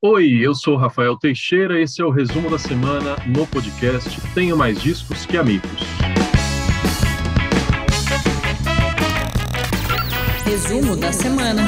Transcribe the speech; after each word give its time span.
Oi, 0.00 0.38
eu 0.40 0.54
sou 0.54 0.76
Rafael 0.76 1.16
Teixeira, 1.16 1.80
esse 1.80 2.00
é 2.00 2.04
o 2.04 2.10
resumo 2.10 2.48
da 2.48 2.56
semana 2.56 3.16
no 3.26 3.44
podcast 3.48 4.20
Tenho 4.32 4.56
Mais 4.56 4.80
Discos 4.80 5.26
que 5.26 5.36
Amigos. 5.36 5.68
Resumo 10.44 10.94
da 10.94 11.12
semana. 11.12 11.62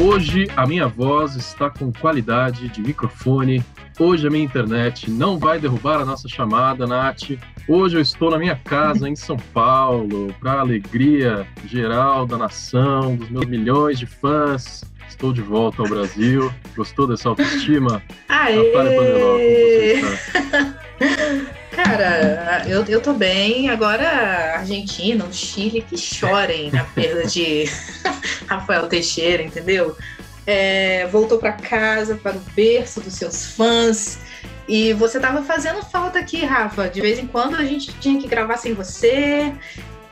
Hoje 0.00 0.48
a 0.56 0.66
minha 0.66 0.88
voz 0.88 1.36
está 1.36 1.70
com 1.70 1.92
qualidade 1.92 2.68
de 2.68 2.82
microfone. 2.82 3.64
Hoje 3.96 4.26
a 4.26 4.30
minha 4.30 4.44
internet 4.44 5.08
não 5.08 5.38
vai 5.38 5.60
derrubar 5.60 6.00
a 6.00 6.04
nossa 6.04 6.28
chamada, 6.28 6.84
Nath. 6.84 7.38
Hoje 7.68 7.96
eu 7.96 8.00
estou 8.00 8.28
na 8.28 8.38
minha 8.40 8.56
casa 8.56 9.08
em 9.08 9.14
São 9.14 9.36
Paulo, 9.54 10.34
para 10.40 10.54
a 10.54 10.60
alegria 10.62 11.46
geral 11.66 12.26
da 12.26 12.36
nação, 12.36 13.14
dos 13.14 13.30
meus 13.30 13.46
milhões 13.46 14.00
de 14.00 14.06
fãs 14.06 14.89
Estou 15.10 15.32
de 15.32 15.42
volta 15.42 15.82
ao 15.82 15.88
Brasil. 15.88 16.50
Gostou 16.74 17.06
dessa 17.06 17.28
autoestima? 17.28 18.00
Aê! 18.28 18.56
Natália 18.56 18.96
Paneló, 18.96 19.32
como 19.32 19.38
você 19.38 20.02
está? 20.38 20.74
Cara, 21.70 22.64
eu, 22.66 22.84
eu 22.84 23.00
tô 23.02 23.12
bem. 23.12 23.68
Agora, 23.68 24.08
a 24.08 24.58
Argentina, 24.60 25.24
o 25.24 25.32
Chile, 25.32 25.84
que 25.86 25.98
chorem 25.98 26.70
a 26.78 26.84
perda 26.84 27.26
de 27.26 27.64
Rafael 28.46 28.86
Teixeira, 28.86 29.42
entendeu? 29.42 29.96
É, 30.46 31.06
voltou 31.08 31.38
para 31.38 31.52
casa, 31.52 32.14
para 32.14 32.36
o 32.36 32.40
berço 32.54 33.00
dos 33.00 33.14
seus 33.14 33.46
fãs. 33.46 34.20
E 34.68 34.92
você 34.92 35.18
tava 35.18 35.42
fazendo 35.42 35.82
falta 35.82 36.20
aqui, 36.20 36.44
Rafa. 36.44 36.88
De 36.88 37.00
vez 37.00 37.18
em 37.18 37.26
quando 37.26 37.56
a 37.56 37.64
gente 37.64 37.92
tinha 37.98 38.18
que 38.18 38.28
gravar 38.28 38.56
sem 38.56 38.74
você 38.74 39.52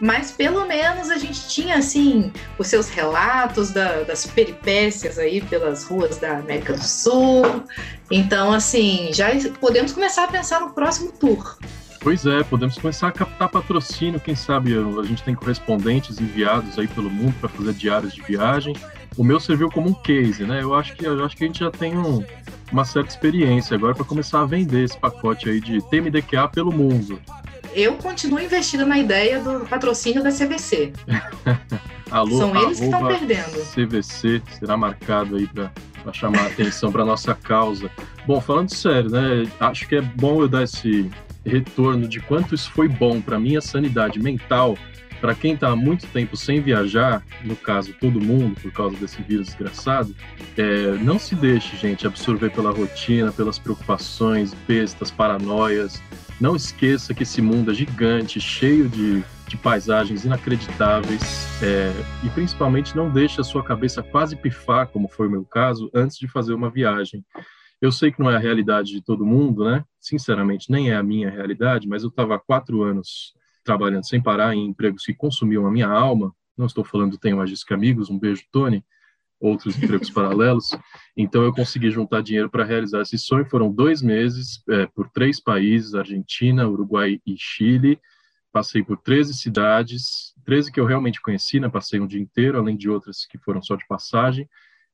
mas 0.01 0.31
pelo 0.31 0.67
menos 0.67 1.11
a 1.11 1.19
gente 1.19 1.49
tinha 1.49 1.77
assim 1.77 2.33
os 2.59 2.67
seus 2.69 2.89
relatos 2.89 3.71
da, 3.71 4.03
das 4.03 4.27
peripécias 4.27 5.19
aí 5.19 5.41
pelas 5.41 5.85
ruas 5.85 6.19
da 6.19 6.39
América 6.39 6.75
do 6.75 6.85
Sul. 6.85 7.65
Então, 8.11 8.53
assim, 8.53 9.11
já 9.13 9.29
podemos 9.61 9.93
começar 9.93 10.25
a 10.25 10.29
pensar 10.29 10.61
no 10.61 10.71
próximo 10.71 11.13
tour. 11.13 11.59
Pois 12.01 12.25
é, 12.25 12.45
podemos 12.45 12.79
começar 12.79 13.09
a 13.09 13.13
captar 13.13 13.49
patrocínio, 13.49 14.21
quem 14.21 14.35
sabe 14.35 14.73
a 14.73 15.03
gente 15.03 15.23
tem 15.23 15.35
correspondentes 15.35 16.21
enviados 16.21 16.79
aí 16.79 16.87
pelo 16.87 17.11
mundo 17.11 17.35
para 17.41 17.49
fazer 17.49 17.73
diários 17.73 18.15
de 18.15 18.23
viagem. 18.23 18.75
O 19.17 19.25
meu 19.25 19.41
serviu 19.41 19.69
como 19.69 19.91
um 19.91 19.95
case, 19.95 20.45
né? 20.45 20.63
Eu 20.63 20.75
acho 20.75 20.95
que 20.95 21.05
eu 21.05 21.25
acho 21.25 21.37
que 21.37 21.43
a 21.43 21.47
gente 21.49 21.59
já 21.59 21.73
tem 21.73 21.99
um, 21.99 22.25
uma 22.71 22.85
certa 22.85 23.11
experiência 23.11 23.77
agora 23.77 23.95
para 23.97 24.05
começar 24.05 24.43
a 24.43 24.47
vender 24.47 24.85
esse 24.85 24.97
pacote 24.97 25.51
aí 25.51 25.61
de 25.61 25.83
TMDQA 25.91 26.49
pelo 26.49 26.71
mundo 26.71 27.21
eu 27.75 27.95
continuo 27.95 28.41
investida 28.41 28.85
na 28.85 28.99
ideia 28.99 29.41
do 29.41 29.67
patrocínio 29.67 30.23
da 30.23 30.31
CVC. 30.31 30.93
Alô, 32.11 32.39
São 32.39 32.57
eles 32.57 32.79
que 32.79 32.87
estão 32.87 33.07
perdendo. 33.07 33.65
CVC 33.75 34.43
será 34.59 34.77
marcado 34.77 35.37
aí 35.37 35.47
para 35.47 35.71
chamar 36.13 36.45
a 36.45 36.47
atenção 36.47 36.91
para 36.91 37.05
nossa 37.05 37.35
causa. 37.35 37.91
Bom, 38.27 38.41
falando 38.41 38.75
sério, 38.75 39.11
né? 39.11 39.47
Acho 39.61 39.87
que 39.87 39.97
é 39.97 40.01
bom 40.01 40.41
eu 40.41 40.49
dar 40.49 40.63
esse 40.63 41.11
retorno 41.45 42.09
de 42.09 42.21
quanto 42.21 42.55
isso 42.55 42.71
foi 42.73 42.89
bom 42.89 43.21
para 43.21 43.39
minha 43.39 43.61
sanidade 43.61 44.19
mental. 44.19 44.77
Para 45.21 45.35
quem 45.35 45.55
está 45.55 45.71
há 45.71 45.77
muito 45.77 46.07
tempo 46.07 46.37
sem 46.37 46.61
viajar, 46.61 47.25
no 47.43 47.57
caso 47.57 47.93
todo 48.01 48.21
mundo, 48.21 48.59
por 48.61 48.71
causa 48.71 48.97
desse 48.97 49.21
vírus 49.21 49.49
desgraçado, 49.49 50.15
é, 50.57 50.97
não 51.03 51.19
se 51.19 51.35
deixe, 51.35 51.77
gente, 51.77 52.07
absorver 52.07 52.51
pela 52.51 52.71
rotina, 52.71 53.33
pelas 53.33 53.59
preocupações, 53.59 54.55
bestas, 54.67 55.11
paranoias. 55.11 56.01
Não 56.41 56.55
esqueça 56.55 57.13
que 57.13 57.25
esse 57.25 57.43
mundo 57.43 57.73
é 57.73 57.75
gigante, 57.75 58.41
cheio 58.41 58.89
de, 58.89 59.25
de 59.49 59.57
paisagens 59.57 60.25
inacreditáveis 60.25 61.21
é, 61.61 61.93
e 62.25 62.31
principalmente 62.31 62.97
não 62.97 63.11
deixe 63.11 63.41
a 63.41 63.45
sua 63.45 63.65
cabeça 63.65 64.05
quase 64.05 64.37
pifar, 64.37 64.87
como 64.87 65.09
foi 65.09 65.27
o 65.27 65.31
meu 65.31 65.45
caso, 65.45 65.91
antes 65.93 66.17
de 66.17 66.29
fazer 66.29 66.55
uma 66.55 66.71
viagem. 66.71 67.25
Eu 67.83 67.91
sei 67.91 68.13
que 68.13 68.21
não 68.21 68.31
é 68.31 68.37
a 68.37 68.41
realidade 68.41 68.93
de 68.93 69.03
todo 69.03 69.27
mundo, 69.27 69.65
né? 69.65 69.85
Sinceramente, 69.99 70.71
nem 70.71 70.91
é 70.91 70.97
a 70.97 71.03
minha 71.03 71.29
realidade, 71.29 71.89
mas 71.89 72.05
eu 72.05 72.09
estava 72.09 72.37
há 72.37 72.39
quatro 72.39 72.85
anos 72.85 73.35
trabalhando 73.65 74.07
sem 74.07 74.23
parar 74.23 74.55
em 74.55 74.65
empregos 74.67 75.05
que 75.05 75.15
consumiam 75.15 75.67
a 75.67 75.73
minha 75.73 75.89
alma. 75.89 76.33
Não 76.57 76.67
estou 76.67 76.85
falando 76.85 77.19
tenho 77.19 77.37
mais 77.37 77.65
que 77.65 77.75
amigos, 77.75 78.11
um 78.11 78.19
beijo, 78.19 78.45
Tony 78.53 78.85
outros 79.41 79.77
empregos 79.83 80.11
paralelos. 80.11 80.71
Então 81.17 81.43
eu 81.43 81.53
consegui 81.53 81.91
juntar 81.91 82.23
dinheiro 82.23 82.51
para 82.51 82.65
realizar 82.65 83.03
esse 83.03 83.19
sonho. 83.19 83.49
Foram 83.49 83.73
dois 83.73 84.03
meses 84.03 84.63
é, 84.69 84.87
por 84.87 85.09
três 85.11 85.41
países: 85.41 85.95
Argentina, 85.95 86.69
Uruguai 86.69 87.21
e 87.27 87.37
Chile. 87.37 87.99
Passei 88.51 88.83
por 88.83 88.97
13 88.99 89.35
cidades, 89.35 90.35
13 90.45 90.73
que 90.73 90.81
eu 90.81 90.87
realmente 90.87 91.21
conheci, 91.21 91.61
né? 91.61 91.69
Passei 91.69 92.01
um 92.01 92.07
dia 92.07 92.21
inteiro, 92.21 92.59
além 92.59 92.77
de 92.77 92.89
outras 92.89 93.27
que 93.27 93.39
foram 93.39 93.63
só 93.63 93.77
de 93.77 93.87
passagem. 93.87 94.49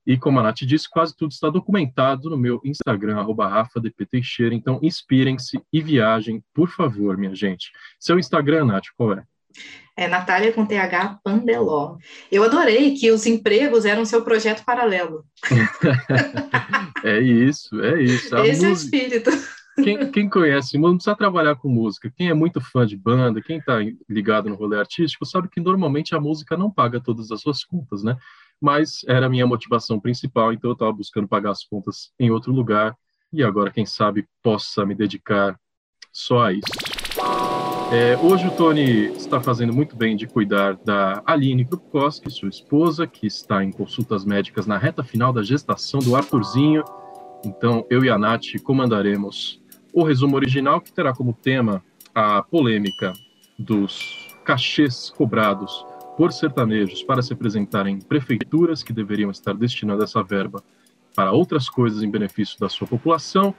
E 0.07 0.19
como 0.19 0.39
a 0.39 0.43
Nath 0.43 0.59
disse, 0.59 0.91
quase 0.91 1.17
tudo 1.17 1.31
está 1.31 1.49
documentado 1.49 2.29
no 2.29 2.37
meu 2.37 2.61
Instagram, 2.63 3.19
arroba 3.19 3.67
Teixeira. 4.11 4.55
Então, 4.55 4.79
inspirem-se 4.83 5.63
e 5.73 5.81
viajem, 5.81 6.45
por 6.53 6.69
favor, 6.69 7.17
minha 7.17 7.35
gente. 7.35 7.71
Seu 7.99 8.19
Instagram, 8.19 8.67
Nath, 8.67 8.89
qual 8.97 9.15
é? 9.15 9.25
É 9.97 10.09
Natália 10.09 10.53
com 10.53 10.67
TH 10.67 11.21
Pandeló. 11.23 11.97
Eu 12.31 12.43
adorei 12.43 12.95
que 12.95 13.13
os 13.13 13.27
empregos 13.27 13.85
eram 13.85 14.05
seu 14.05 14.25
projeto 14.25 14.65
paralelo. 14.65 15.25
é 17.05 17.21
isso, 17.21 17.81
é 17.81 18.03
isso. 18.03 18.35
A 18.35 18.47
Esse 18.47 18.67
música... 18.67 18.67
é 18.67 18.71
o 18.71 18.73
espírito. 18.73 19.31
Quem, 19.83 20.11
quem 20.11 20.29
conhece, 20.29 20.79
não 20.79 20.95
precisa 20.95 21.17
trabalhar 21.17 21.57
com 21.57 21.69
música. 21.69 22.13
Quem 22.17 22.29
é 22.29 22.35
muito 22.35 22.61
fã 22.61 22.87
de 22.87 22.97
banda, 22.97 23.43
quem 23.43 23.59
está 23.59 23.79
ligado 24.09 24.49
no 24.49 24.55
rolê 24.55 24.79
artístico, 24.79 25.27
sabe 25.27 25.49
que 25.49 25.61
normalmente 25.61 26.15
a 26.15 26.21
música 26.21 26.57
não 26.57 26.71
paga 26.71 27.01
todas 27.01 27.31
as 27.31 27.41
suas 27.41 27.65
contas, 27.65 28.03
né? 28.03 28.17
Mas 28.61 29.05
era 29.07 29.27
a 29.27 29.29
minha 29.29 29.47
motivação 29.47 29.99
principal, 29.99 30.53
então 30.53 30.71
eu 30.71 30.75
estava 30.75 30.93
buscando 30.93 31.27
pagar 31.29 31.51
as 31.51 31.65
contas 31.65 32.13
em 32.19 32.31
outro 32.31 32.53
lugar. 32.53 32.97
E 33.33 33.43
agora, 33.43 33.71
quem 33.71 33.85
sabe, 33.85 34.29
possa 34.43 34.87
me 34.87 34.95
dedicar 34.95 35.59
só 36.13 36.43
a 36.43 36.53
isso. 36.53 37.64
É, 37.97 38.17
hoje 38.17 38.49
o 38.49 38.51
Tony 38.51 39.05
está 39.15 39.41
fazendo 39.41 39.73
muito 39.73 39.95
bem 39.95 40.17
de 40.17 40.27
cuidar 40.27 40.75
da 40.85 41.23
Aline 41.25 41.65
Krupkowski, 41.65 42.29
sua 42.29 42.49
esposa, 42.49 43.07
que 43.07 43.25
está 43.25 43.63
em 43.63 43.71
consultas 43.71 44.25
médicas 44.25 44.67
na 44.67 44.77
reta 44.77 45.05
final 45.05 45.33
da 45.33 45.45
gestação 45.45 46.01
do 46.01 46.17
Arthurzinho. 46.17 46.83
Então, 47.47 47.87
eu 47.89 48.05
e 48.05 48.11
a 48.11 48.19
Nath 48.19 48.61
comandaremos 48.65 49.63
o 49.93 50.03
resumo 50.03 50.35
original, 50.35 50.81
que 50.81 50.93
terá 50.93 51.15
como 51.15 51.33
tema 51.33 51.85
a 52.13 52.43
polêmica 52.43 53.13
dos 53.57 54.35
cachês 54.45 55.09
cobrados 55.17 55.87
por 56.17 56.33
sertanejos 56.33 57.05
para 57.05 57.23
se 57.23 57.33
apresentarem 57.33 57.95
em 57.95 58.01
prefeituras 58.01 58.83
que 58.83 58.93
deveriam 58.93 59.31
estar 59.31 59.55
destinando 59.55 60.03
essa 60.03 60.21
verba 60.21 60.65
para 61.15 61.31
outras 61.31 61.71
coisas 61.71 62.03
em 62.03 62.11
benefício 62.11 62.59
da 62.59 62.69
sua 62.69 62.89
população 62.89 63.55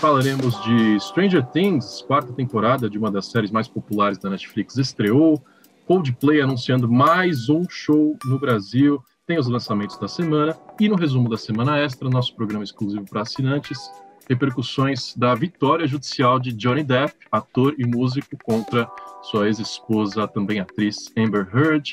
Falaremos 0.00 0.62
de 0.62 1.00
Stranger 1.00 1.44
Things, 1.46 2.02
quarta 2.06 2.30
temporada 2.32 2.88
de 2.88 2.98
uma 2.98 3.10
das 3.10 3.26
séries 3.26 3.50
mais 3.50 3.66
populares 3.66 4.18
da 4.18 4.28
Netflix 4.28 4.76
estreou. 4.76 5.42
Coldplay 5.86 6.42
anunciando 6.42 6.86
mais 6.86 7.48
um 7.48 7.64
show 7.68 8.14
no 8.26 8.38
Brasil. 8.38 9.02
Tem 9.26 9.38
os 9.38 9.48
lançamentos 9.48 9.98
da 9.98 10.06
semana. 10.06 10.54
E 10.78 10.86
no 10.86 10.96
resumo 10.96 11.30
da 11.30 11.38
semana 11.38 11.78
extra, 11.78 12.10
nosso 12.10 12.36
programa 12.36 12.62
exclusivo 12.62 13.06
para 13.08 13.22
assinantes, 13.22 13.90
repercussões 14.28 15.14
da 15.16 15.34
vitória 15.34 15.86
judicial 15.86 16.38
de 16.38 16.52
Johnny 16.52 16.84
Depp, 16.84 17.14
ator 17.32 17.74
e 17.78 17.86
músico, 17.86 18.36
contra 18.44 18.86
sua 19.22 19.46
ex-esposa, 19.46 20.28
também 20.28 20.60
atriz 20.60 21.10
Amber 21.16 21.48
Heard. 21.54 21.92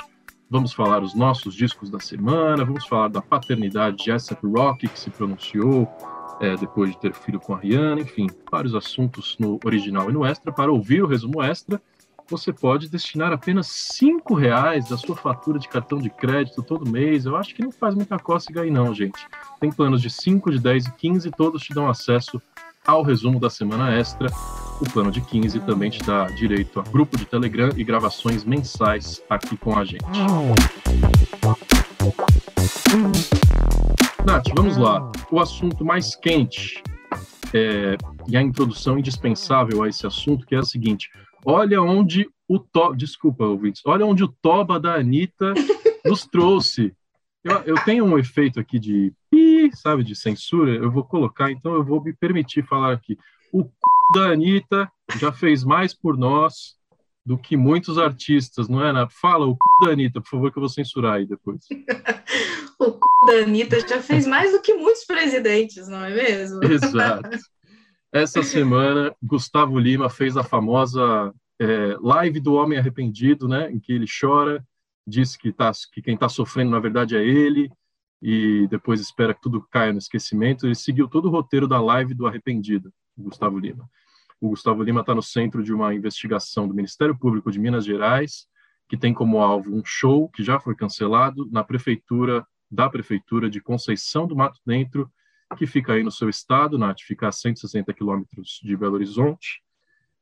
Vamos 0.49 0.73
falar 0.73 1.01
os 1.01 1.15
nossos 1.15 1.55
discos 1.55 1.89
da 1.89 1.99
semana, 1.99 2.65
vamos 2.65 2.85
falar 2.85 3.07
da 3.07 3.21
paternidade 3.21 4.03
de 4.03 4.11
A$AP 4.11 4.43
Rocky, 4.43 4.87
que 4.87 4.99
se 4.99 5.09
pronunciou, 5.09 5.87
é, 6.43 6.57
depois 6.57 6.91
de 6.91 6.97
ter 6.99 7.13
filho 7.13 7.39
com 7.39 7.55
a 7.55 7.59
Rihanna, 7.59 8.01
enfim, 8.01 8.27
vários 8.51 8.75
assuntos 8.75 9.37
no 9.39 9.57
original 9.63 10.09
e 10.09 10.13
no 10.13 10.25
extra. 10.25 10.51
Para 10.51 10.71
ouvir 10.71 11.01
o 11.01 11.07
resumo 11.07 11.41
extra, 11.41 11.81
você 12.29 12.51
pode 12.51 12.89
destinar 12.89 13.31
apenas 13.31 13.67
cinco 13.67 14.33
reais 14.33 14.89
da 14.89 14.97
sua 14.97 15.15
fatura 15.15 15.57
de 15.57 15.69
cartão 15.69 15.99
de 15.99 16.09
crédito 16.09 16.61
todo 16.61 16.89
mês. 16.89 17.25
Eu 17.25 17.37
acho 17.37 17.55
que 17.55 17.63
não 17.63 17.71
faz 17.71 17.95
muita 17.95 18.19
cócega 18.19 18.61
aí 18.61 18.69
não, 18.69 18.93
gente. 18.93 19.25
Tem 19.61 19.71
planos 19.71 20.01
de 20.01 20.09
5, 20.09 20.51
de 20.51 20.59
10 20.59 20.87
e 20.87 20.91
15, 20.91 21.31
todos 21.31 21.63
te 21.63 21.73
dão 21.73 21.87
acesso 21.87 22.41
ao 22.85 23.03
resumo 23.03 23.39
da 23.39 23.49
semana 23.49 23.93
extra. 23.97 24.27
O 24.81 24.89
plano 24.91 25.11
de 25.11 25.21
15 25.21 25.61
também 25.61 25.89
te 25.89 26.03
dá 26.03 26.25
direito 26.25 26.79
a 26.79 26.83
grupo 26.83 27.15
de 27.15 27.25
Telegram 27.25 27.69
e 27.77 27.83
gravações 27.85 28.43
mensais 28.43 29.21
aqui 29.29 29.55
com 29.55 29.77
a 29.77 29.85
gente. 29.85 30.03
Nath, 34.25 34.47
vamos 34.55 34.77
lá. 34.77 35.11
O 35.29 35.39
assunto 35.39 35.83
mais 35.83 36.15
quente 36.15 36.81
é, 37.53 37.97
e 38.27 38.37
a 38.37 38.41
introdução 38.41 38.97
indispensável 38.97 39.83
a 39.83 39.89
esse 39.89 40.07
assunto, 40.07 40.45
que 40.45 40.55
é 40.55 40.59
a 40.59 40.63
seguinte: 40.63 41.09
olha 41.45 41.81
onde 41.81 42.29
o 42.47 42.57
to... 42.57 42.95
desculpa, 42.95 43.43
ouvintes, 43.43 43.81
olha 43.85 44.05
onde 44.05 44.23
o 44.23 44.29
Toba 44.29 44.79
da 44.79 44.95
Anitta 44.95 45.53
nos 46.05 46.25
trouxe. 46.25 46.95
Eu, 47.43 47.57
eu, 47.63 47.75
tenho 47.83 48.05
um 48.05 48.17
efeito 48.17 48.61
aqui 48.61 48.79
de 48.79 49.11
pi, 49.29 49.69
sabe, 49.73 50.03
de 50.03 50.15
censura, 50.15 50.71
eu 50.73 50.89
vou 50.89 51.03
colocar, 51.03 51.51
então 51.51 51.73
eu 51.73 51.83
vou 51.83 52.01
me 52.01 52.13
permitir 52.13 52.65
falar 52.65 52.93
aqui. 52.93 53.17
O 53.51 53.63
c... 53.63 53.69
da 54.13 54.31
Anitta 54.31 54.89
já 55.19 55.33
fez 55.33 55.65
mais 55.65 55.93
por 55.93 56.17
nós 56.17 56.77
do 57.25 57.37
que 57.37 57.55
muitos 57.55 57.97
artistas, 57.97 58.67
não 58.67 58.83
é? 58.83 59.07
Fala 59.09 59.45
o 59.45 59.53
c... 59.53 59.85
da 59.85 59.91
Anitta, 59.93 60.21
por 60.21 60.29
favor, 60.29 60.51
que 60.51 60.57
eu 60.57 60.61
vou 60.61 60.69
censurar 60.69 61.15
aí 61.15 61.25
depois. 61.25 61.61
o 62.79 62.85
c 62.85 62.99
da 63.25 63.43
Anitta 63.43 63.79
já 63.87 64.01
fez 64.01 64.27
mais 64.27 64.51
do 64.51 64.61
que 64.61 64.73
muitos 64.73 65.05
presidentes, 65.05 65.87
não 65.87 66.03
é 66.03 66.13
mesmo? 66.13 66.63
Exato. 66.65 67.29
Essa 68.11 68.43
semana, 68.43 69.15
Gustavo 69.23 69.79
Lima 69.79 70.09
fez 70.09 70.37
a 70.37 70.43
famosa 70.43 71.33
é, 71.59 71.97
live 72.01 72.39
do 72.39 72.53
homem 72.53 72.77
arrependido, 72.77 73.47
né, 73.47 73.71
em 73.71 73.79
que 73.79 73.93
ele 73.93 74.05
chora, 74.05 74.63
diz 75.07 75.35
que, 75.35 75.51
tá, 75.51 75.71
que 75.91 76.01
quem 76.01 76.13
está 76.13 76.29
sofrendo 76.29 76.71
na 76.71 76.79
verdade 76.79 77.15
é 77.15 77.25
ele, 77.25 77.71
e 78.21 78.67
depois 78.69 79.01
espera 79.01 79.33
que 79.33 79.41
tudo 79.41 79.65
caia 79.69 79.91
no 79.91 79.99
esquecimento. 79.99 80.65
Ele 80.65 80.75
seguiu 80.75 81.09
todo 81.09 81.25
o 81.27 81.31
roteiro 81.31 81.67
da 81.67 81.81
live 81.81 82.13
do 82.13 82.25
arrependido, 82.25 82.91
Gustavo 83.17 83.59
Lima. 83.59 83.89
O 84.43 84.49
Gustavo 84.49 84.83
Lima 84.83 84.99
está 84.99 85.15
no 85.15 85.23
centro 85.23 85.63
de 85.63 85.73
uma 85.73 85.95
investigação 85.95 86.67
do 86.67 86.73
Ministério 86.73 87.17
Público 87.17 87.49
de 87.49 87.57
Minas 87.57 87.85
Gerais, 87.85 88.45
que 88.89 88.97
tem 88.97 89.13
como 89.13 89.39
alvo 89.39 89.73
um 89.73 89.81
show 89.85 90.27
que 90.27 90.43
já 90.43 90.59
foi 90.59 90.75
cancelado 90.75 91.49
na 91.49 91.63
prefeitura 91.63 92.45
da 92.69 92.89
prefeitura 92.89 93.49
de 93.49 93.61
Conceição 93.61 94.27
do 94.27 94.35
Mato 94.35 94.59
Dentro, 94.65 95.09
que 95.57 95.65
fica 95.65 95.93
aí 95.93 96.03
no 96.03 96.11
seu 96.11 96.27
estado, 96.27 96.77
Nath, 96.77 96.99
fica 97.07 97.29
a 97.29 97.31
160 97.31 97.93
quilômetros 97.93 98.59
de 98.61 98.75
Belo 98.75 98.95
Horizonte, 98.95 99.61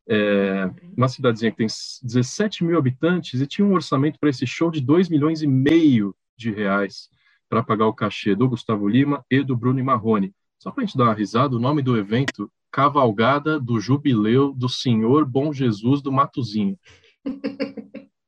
é, 0.08 0.70
uma 0.96 1.08
cidadezinha 1.08 1.50
que 1.50 1.58
tem 1.58 1.68
17 2.04 2.64
mil 2.64 2.78
habitantes 2.78 3.42
e 3.42 3.48
tinha 3.48 3.66
um 3.66 3.74
orçamento 3.74 4.20
para 4.20 4.30
esse 4.30 4.46
show 4.46 4.70
de 4.70 4.82
2 4.82 5.10
milhões 5.10 5.42
e 5.42 5.48
meio 5.48 6.16
de 6.38 6.52
reais 6.52 7.10
para 7.50 7.64
pagar 7.64 7.88
o 7.88 7.94
cachê 7.94 8.36
do 8.36 8.48
Gustavo 8.48 8.88
Lima 8.88 9.26
e 9.32 9.42
do 9.42 9.58
Bruno 9.58 9.84
Marrone. 9.84 10.32
Só 10.60 10.70
para 10.70 10.84
a 10.84 10.86
gente 10.86 10.96
dar 10.96 11.06
uma 11.06 11.16
risada, 11.16 11.56
o 11.56 11.60
nome 11.60 11.82
do 11.82 11.98
evento, 11.98 12.52
Cavalgada 12.72 13.60
do 13.60 13.80
Jubileu 13.80 14.54
do 14.54 14.70
Senhor 14.70 15.26
Bom 15.26 15.52
Jesus 15.52 16.02
do 16.02 16.12
Matuzinho. 16.12 16.78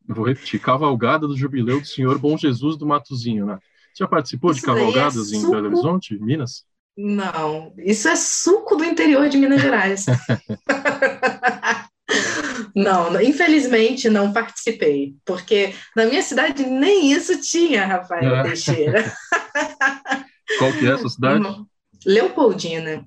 Vou 0.05 0.25
repetir, 0.25 0.59
Cavalgada 0.59 1.27
do 1.27 1.37
Jubileu 1.37 1.79
do 1.79 1.87
Senhor 1.87 2.19
Bom 2.19 2.37
Jesus 2.37 2.77
do 2.77 2.85
Matuzinho, 2.85 3.45
né? 3.45 3.57
Você 3.93 4.03
já 4.03 4.07
participou 4.07 4.51
Isso 4.51 4.59
de 4.59 4.65
é 4.65 4.73
cavalgadas 4.73 5.31
é 5.31 5.37
em 5.37 5.49
Belo 5.49 5.67
Horizonte, 5.67 6.19
Minas? 6.19 6.65
Não, 6.97 7.73
isso 7.77 8.07
é 8.07 8.15
suco 8.15 8.75
do 8.75 8.83
interior 8.83 9.29
de 9.29 9.37
Minas 9.37 9.61
Gerais. 9.61 10.05
não, 12.75 13.19
infelizmente 13.21 14.09
não 14.09 14.33
participei, 14.33 15.15
porque 15.25 15.73
na 15.95 16.05
minha 16.05 16.21
cidade 16.21 16.65
nem 16.65 17.11
isso 17.11 17.39
tinha, 17.41 17.85
Rafael 17.85 18.35
é. 18.35 18.43
Teixeira. 18.43 19.13
Qual 20.59 20.73
que 20.73 20.85
é 20.85 20.91
essa 20.91 21.07
cidade? 21.07 21.45
Leopoldina. 22.05 23.05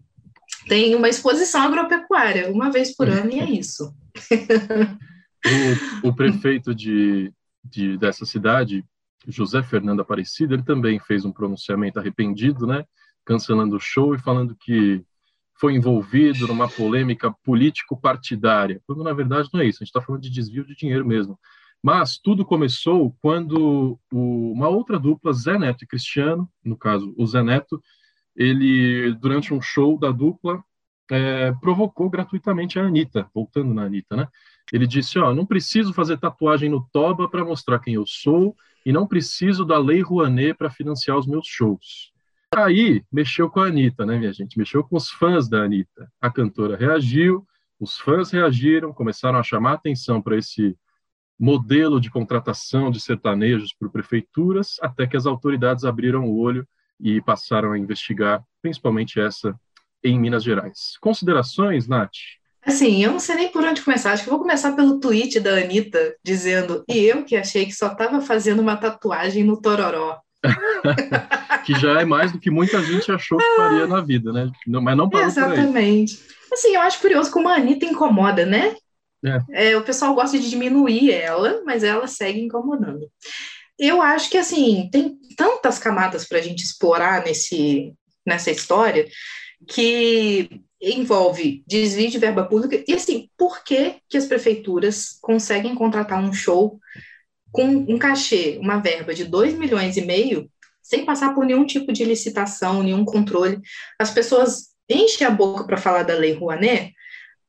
Tem 0.67 0.95
uma 0.95 1.09
exposição 1.09 1.63
agropecuária, 1.63 2.51
uma 2.51 2.71
vez 2.71 2.95
por 2.95 3.09
ano, 3.09 3.31
e 3.31 3.41
é 3.41 3.51
isso. 3.51 3.95
o, 6.03 6.09
o 6.09 6.15
prefeito 6.15 6.75
de, 6.75 7.33
de, 7.65 7.97
dessa 7.97 8.25
cidade, 8.25 8.85
José 9.27 9.63
Fernando 9.63 10.01
Aparecido, 10.01 10.55
ele 10.55 10.65
também 10.65 10.99
fez 10.99 11.25
um 11.25 11.33
pronunciamento 11.33 11.99
arrependido, 11.99 12.67
né? 12.67 12.85
cancelando 13.27 13.77
o 13.77 13.81
show 13.81 14.15
e 14.15 14.19
falando 14.19 14.57
que 14.57 15.05
foi 15.59 15.75
envolvido 15.75 16.47
numa 16.47 16.69
polêmica 16.69 17.35
político-partidária, 17.43 18.81
quando 18.87 19.03
na 19.03 19.13
verdade 19.13 19.49
não 19.53 19.61
é 19.61 19.67
isso, 19.67 19.79
a 19.79 19.85
gente 19.85 19.89
está 19.89 20.01
falando 20.01 20.23
de 20.23 20.31
desvio 20.31 20.65
de 20.65 20.77
dinheiro 20.77 21.05
mesmo. 21.05 21.39
Mas 21.83 22.19
tudo 22.19 22.45
começou 22.45 23.15
quando 23.21 23.99
o, 24.13 24.53
uma 24.53 24.69
outra 24.69 24.99
dupla, 24.99 25.33
Zé 25.33 25.59
Neto 25.59 25.85
e 25.85 25.87
Cristiano, 25.87 26.49
no 26.65 26.77
caso 26.77 27.15
o 27.17 27.27
Zé 27.27 27.43
Neto, 27.43 27.83
ele, 28.37 29.13
durante 29.15 29.55
um 29.55 29.61
show 29.61 29.99
da 29.99 30.11
dupla, 30.11 30.63
é, 31.11 31.53
provocou 31.61 32.11
gratuitamente 32.11 32.79
a 32.79 32.85
Anitta, 32.85 33.29
voltando 33.35 33.73
na 33.73 33.85
Anitta, 33.85 34.17
né? 34.17 34.29
Ele 34.73 34.87
disse, 34.87 35.19
ó, 35.19 35.33
não 35.33 35.47
preciso 35.47 35.93
fazer 35.93 36.19
tatuagem 36.19 36.69
no 36.69 36.87
toba 36.93 37.29
para 37.29 37.45
mostrar 37.45 37.79
quem 37.79 37.95
eu 37.95 38.05
sou 38.07 38.55
e 38.85 38.93
não 38.93 39.07
preciso 39.07 39.65
da 39.65 39.79
Lei 39.79 40.01
Rouanet 40.01 40.55
para 40.55 40.71
financiar 40.71 41.17
os 41.17 41.27
meus 41.27 41.47
shows. 41.47 42.13
Aí 42.55 43.05
mexeu 43.11 43.49
com 43.49 43.61
a 43.61 43.67
Anitta, 43.67 44.05
né, 44.05 44.19
minha 44.19 44.33
gente? 44.33 44.59
Mexeu 44.59 44.83
com 44.83 44.97
os 44.97 45.11
fãs 45.11 45.49
da 45.49 45.63
Anitta. 45.63 46.11
A 46.21 46.31
cantora 46.31 46.77
reagiu, 46.77 47.47
os 47.79 47.99
fãs 47.99 48.31
reagiram, 48.31 48.93
começaram 48.93 49.39
a 49.39 49.43
chamar 49.43 49.75
atenção 49.75 50.21
para 50.21 50.37
esse 50.37 50.77
modelo 51.39 52.01
de 52.01 52.11
contratação 52.11 52.91
de 52.91 52.99
sertanejos 53.01 53.75
por 53.79 53.91
prefeituras, 53.91 54.77
até 54.81 55.07
que 55.07 55.17
as 55.17 55.27
autoridades 55.27 55.85
abriram 55.85 56.25
o 56.25 56.39
olho 56.39 56.67
e 57.01 57.21
passaram 57.21 57.73
a 57.73 57.79
investigar, 57.79 58.43
principalmente 58.63 59.21
essa 59.21 59.55
em 60.03 60.19
Minas 60.19 60.45
Gerais. 60.45 60.97
Considerações, 61.01 61.89
Nath? 61.89 62.13
Assim, 62.65 63.05
eu 63.05 63.13
não 63.13 63.21
sei 63.21 63.37
nem 63.37 63.49
por 63.49 63.63
onde 63.63 63.83
começar. 63.83 64.13
Acho 64.13 64.25
que 64.25 64.31
vou 64.31 64.41
começar 64.41 64.73
pelo 64.73 64.99
tweet 64.99 65.39
da 65.39 65.57
Anitta, 65.57 66.17
dizendo: 66.25 66.85
E 66.89 66.99
eu 66.99 67.25
que 67.25 67.37
achei 67.37 67.65
que 67.65 67.73
só 67.73 67.93
estava 67.93 68.21
fazendo 68.21 68.61
uma 68.61 68.77
tatuagem 68.77 69.45
no 69.45 69.61
Tororó. 69.61 70.19
que 71.65 71.75
já 71.75 72.01
é 72.01 72.05
mais 72.05 72.33
do 72.33 72.39
que 72.39 72.51
muita 72.51 72.83
gente 72.83 73.11
achou 73.11 73.39
que 73.39 73.57
faria 73.57 73.87
na 73.87 74.01
vida, 74.01 74.33
né? 74.33 74.51
Não, 74.67 74.81
mas 74.81 74.97
não 74.97 75.09
parou 75.09 75.27
Exatamente. 75.27 76.21
Assim, 76.53 76.75
eu 76.75 76.81
acho 76.81 77.01
curioso 77.01 77.31
como 77.31 77.49
a 77.49 77.55
Anitta 77.55 77.87
incomoda, 77.87 78.45
né? 78.45 78.75
É. 79.25 79.71
É, 79.71 79.77
o 79.77 79.83
pessoal 79.83 80.15
gosta 80.15 80.39
de 80.39 80.49
diminuir 80.49 81.11
ela, 81.11 81.63
mas 81.65 81.83
ela 81.83 82.07
segue 82.07 82.41
incomodando. 82.41 83.09
Eu 83.79 84.01
acho 84.01 84.31
que, 84.31 84.39
assim, 84.39 84.89
tem 84.91 85.19
tantas 85.37 85.79
camadas 85.79 86.27
para 86.27 86.39
a 86.39 86.43
gente 86.43 86.65
explorar 86.65 87.25
nesse, 87.25 87.93
nessa 88.27 88.51
história 88.51 89.07
que 89.69 90.63
envolve 90.81 91.63
desvio 91.67 92.11
de 92.11 92.19
verba 92.19 92.45
pública 92.45 92.83
e, 92.87 92.95
assim, 92.95 93.29
por 93.37 93.63
que, 93.65 93.97
que 94.09 94.17
as 94.17 94.27
prefeituras 94.27 95.19
conseguem 95.21 95.75
contratar 95.75 96.23
um 96.23 96.33
show 96.33 96.79
com 97.53 97.67
um 97.67 97.99
cachê, 97.99 98.59
uma 98.61 98.79
verba 98.79 99.15
de 99.15 99.25
2 99.25 99.55
milhões 99.55 99.97
e 99.97 100.03
meio, 100.03 100.51
sem 100.83 101.05
passar 101.05 101.35
por 101.35 101.45
nenhum 101.45 101.67
tipo 101.67 101.93
de 101.93 102.05
licitação, 102.05 102.83
nenhum 102.83 103.05
controle. 103.05 103.61
As 103.99 104.11
pessoas 104.11 104.69
enchem 104.89 105.27
a 105.27 105.31
boca 105.31 105.65
para 105.65 105.79
falar 105.79 106.03
da 106.03 106.15
Lei 106.15 106.33
Rouanet, 106.33 106.93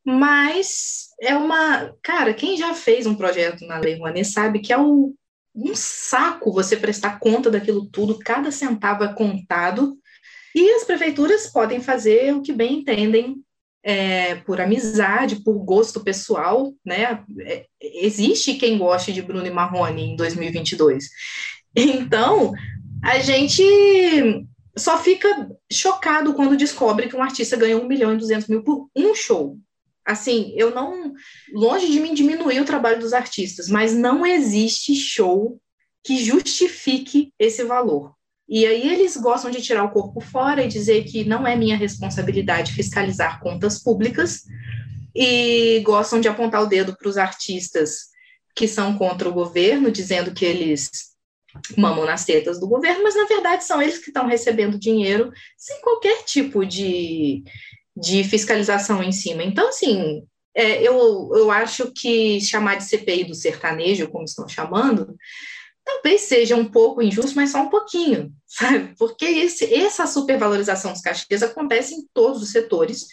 mas 0.03 1.09
é 1.21 1.35
uma. 1.35 1.93
Cara, 2.01 2.33
quem 2.33 2.57
já 2.57 2.73
fez 2.73 3.05
um 3.05 3.15
projeto 3.15 3.65
na 3.67 3.77
Lei 3.77 3.97
Rouanet 3.97 4.29
sabe 4.29 4.59
que 4.59 4.71
é 4.71 4.77
um, 4.77 5.13
um 5.57 5.75
saco 5.75 6.53
você 6.53 6.77
prestar 6.77 7.19
conta 7.19 7.49
daquilo 7.49 7.85
tudo, 7.87 8.19
cada 8.19 8.51
centavo 8.51 9.03
é 9.03 9.13
contado, 9.13 9.97
e 10.53 10.69
as 10.75 10.83
prefeituras 10.83 11.47
podem 11.47 11.81
fazer 11.81 12.33
o 12.33 12.41
que 12.41 12.53
bem 12.53 12.79
entendem 12.79 13.37
é, 13.83 14.35
por 14.35 14.59
amizade, 14.59 15.43
por 15.43 15.53
gosto 15.59 16.03
pessoal, 16.03 16.73
né? 16.85 17.23
É, 17.41 17.65
existe 17.81 18.55
quem 18.55 18.77
goste 18.77 19.13
de 19.13 19.21
Bruno 19.21 19.45
e 19.45 19.51
Marrone 19.51 20.11
em 20.11 20.15
2022. 20.15 21.09
Então, 21.75 22.53
a 23.03 23.19
gente 23.19 23.63
só 24.75 24.97
fica 24.97 25.49
chocado 25.71 26.33
quando 26.33 26.57
descobre 26.57 27.07
que 27.07 27.15
um 27.15 27.23
artista 27.23 27.55
ganhou 27.55 27.81
um 27.81 27.87
milhão 27.87 28.13
e 28.13 28.17
duzentos 28.17 28.47
mil 28.47 28.63
por 28.63 28.89
um 28.95 29.15
show. 29.15 29.57
Assim, 30.07 30.53
eu 30.55 30.73
não. 30.73 31.13
Longe 31.51 31.91
de 31.91 31.99
mim 31.99 32.13
diminuir 32.13 32.61
o 32.61 32.65
trabalho 32.65 32.97
dos 32.97 33.11
artistas, 33.11 33.67
mas 33.67 33.93
não 33.93 34.25
existe 34.25 34.95
show 34.95 35.59
que 36.01 36.23
justifique 36.23 37.33
esse 37.37 37.65
valor. 37.65 38.13
E 38.47 38.65
aí 38.65 38.89
eles 38.89 39.17
gostam 39.17 39.51
de 39.51 39.61
tirar 39.61 39.83
o 39.83 39.91
corpo 39.91 40.21
fora 40.21 40.63
e 40.63 40.69
dizer 40.69 41.03
que 41.03 41.25
não 41.25 41.45
é 41.45 41.57
minha 41.57 41.75
responsabilidade 41.75 42.71
fiscalizar 42.71 43.41
contas 43.41 43.83
públicas 43.83 44.43
e 45.13 45.81
gostam 45.81 46.21
de 46.21 46.29
apontar 46.29 46.63
o 46.63 46.67
dedo 46.67 46.95
para 46.95 47.09
os 47.09 47.17
artistas 47.17 48.05
que 48.55 48.65
são 48.65 48.97
contra 48.97 49.27
o 49.27 49.33
governo, 49.33 49.91
dizendo 49.91 50.33
que 50.33 50.45
eles 50.45 50.89
mamam 51.75 52.05
nas 52.05 52.23
tetas 52.23 52.59
do 52.59 52.67
governo, 52.67 53.03
mas 53.03 53.15
na 53.15 53.25
verdade 53.25 53.65
são 53.65 53.81
eles 53.81 53.97
que 53.97 54.09
estão 54.09 54.27
recebendo 54.27 54.79
dinheiro 54.79 55.31
sem 55.57 55.81
qualquer 55.81 56.23
tipo 56.23 56.65
de, 56.65 57.43
de 57.99 58.23
fiscalização 58.23 59.01
em 59.01 59.11
cima. 59.11 59.43
Então, 59.43 59.69
assim, 59.69 60.23
é, 60.55 60.81
eu, 60.81 61.29
eu 61.33 61.51
acho 61.51 61.91
que 61.91 62.39
chamar 62.39 62.75
de 62.75 62.83
CPI 62.83 63.25
do 63.25 63.35
sertanejo, 63.35 64.09
como 64.09 64.25
estão 64.25 64.47
chamando, 64.47 65.15
talvez 65.83 66.21
seja 66.21 66.55
um 66.55 66.65
pouco 66.65 67.01
injusto, 67.01 67.35
mas 67.35 67.51
só 67.51 67.61
um 67.61 67.69
pouquinho, 67.69 68.31
sabe? 68.45 68.93
Porque 68.97 69.25
esse, 69.25 69.73
essa 69.73 70.05
supervalorização 70.05 70.93
dos 70.93 71.01
cachês 71.01 71.41
acontece 71.41 71.95
em 71.95 72.07
todos 72.13 72.41
os 72.41 72.51
setores. 72.51 73.07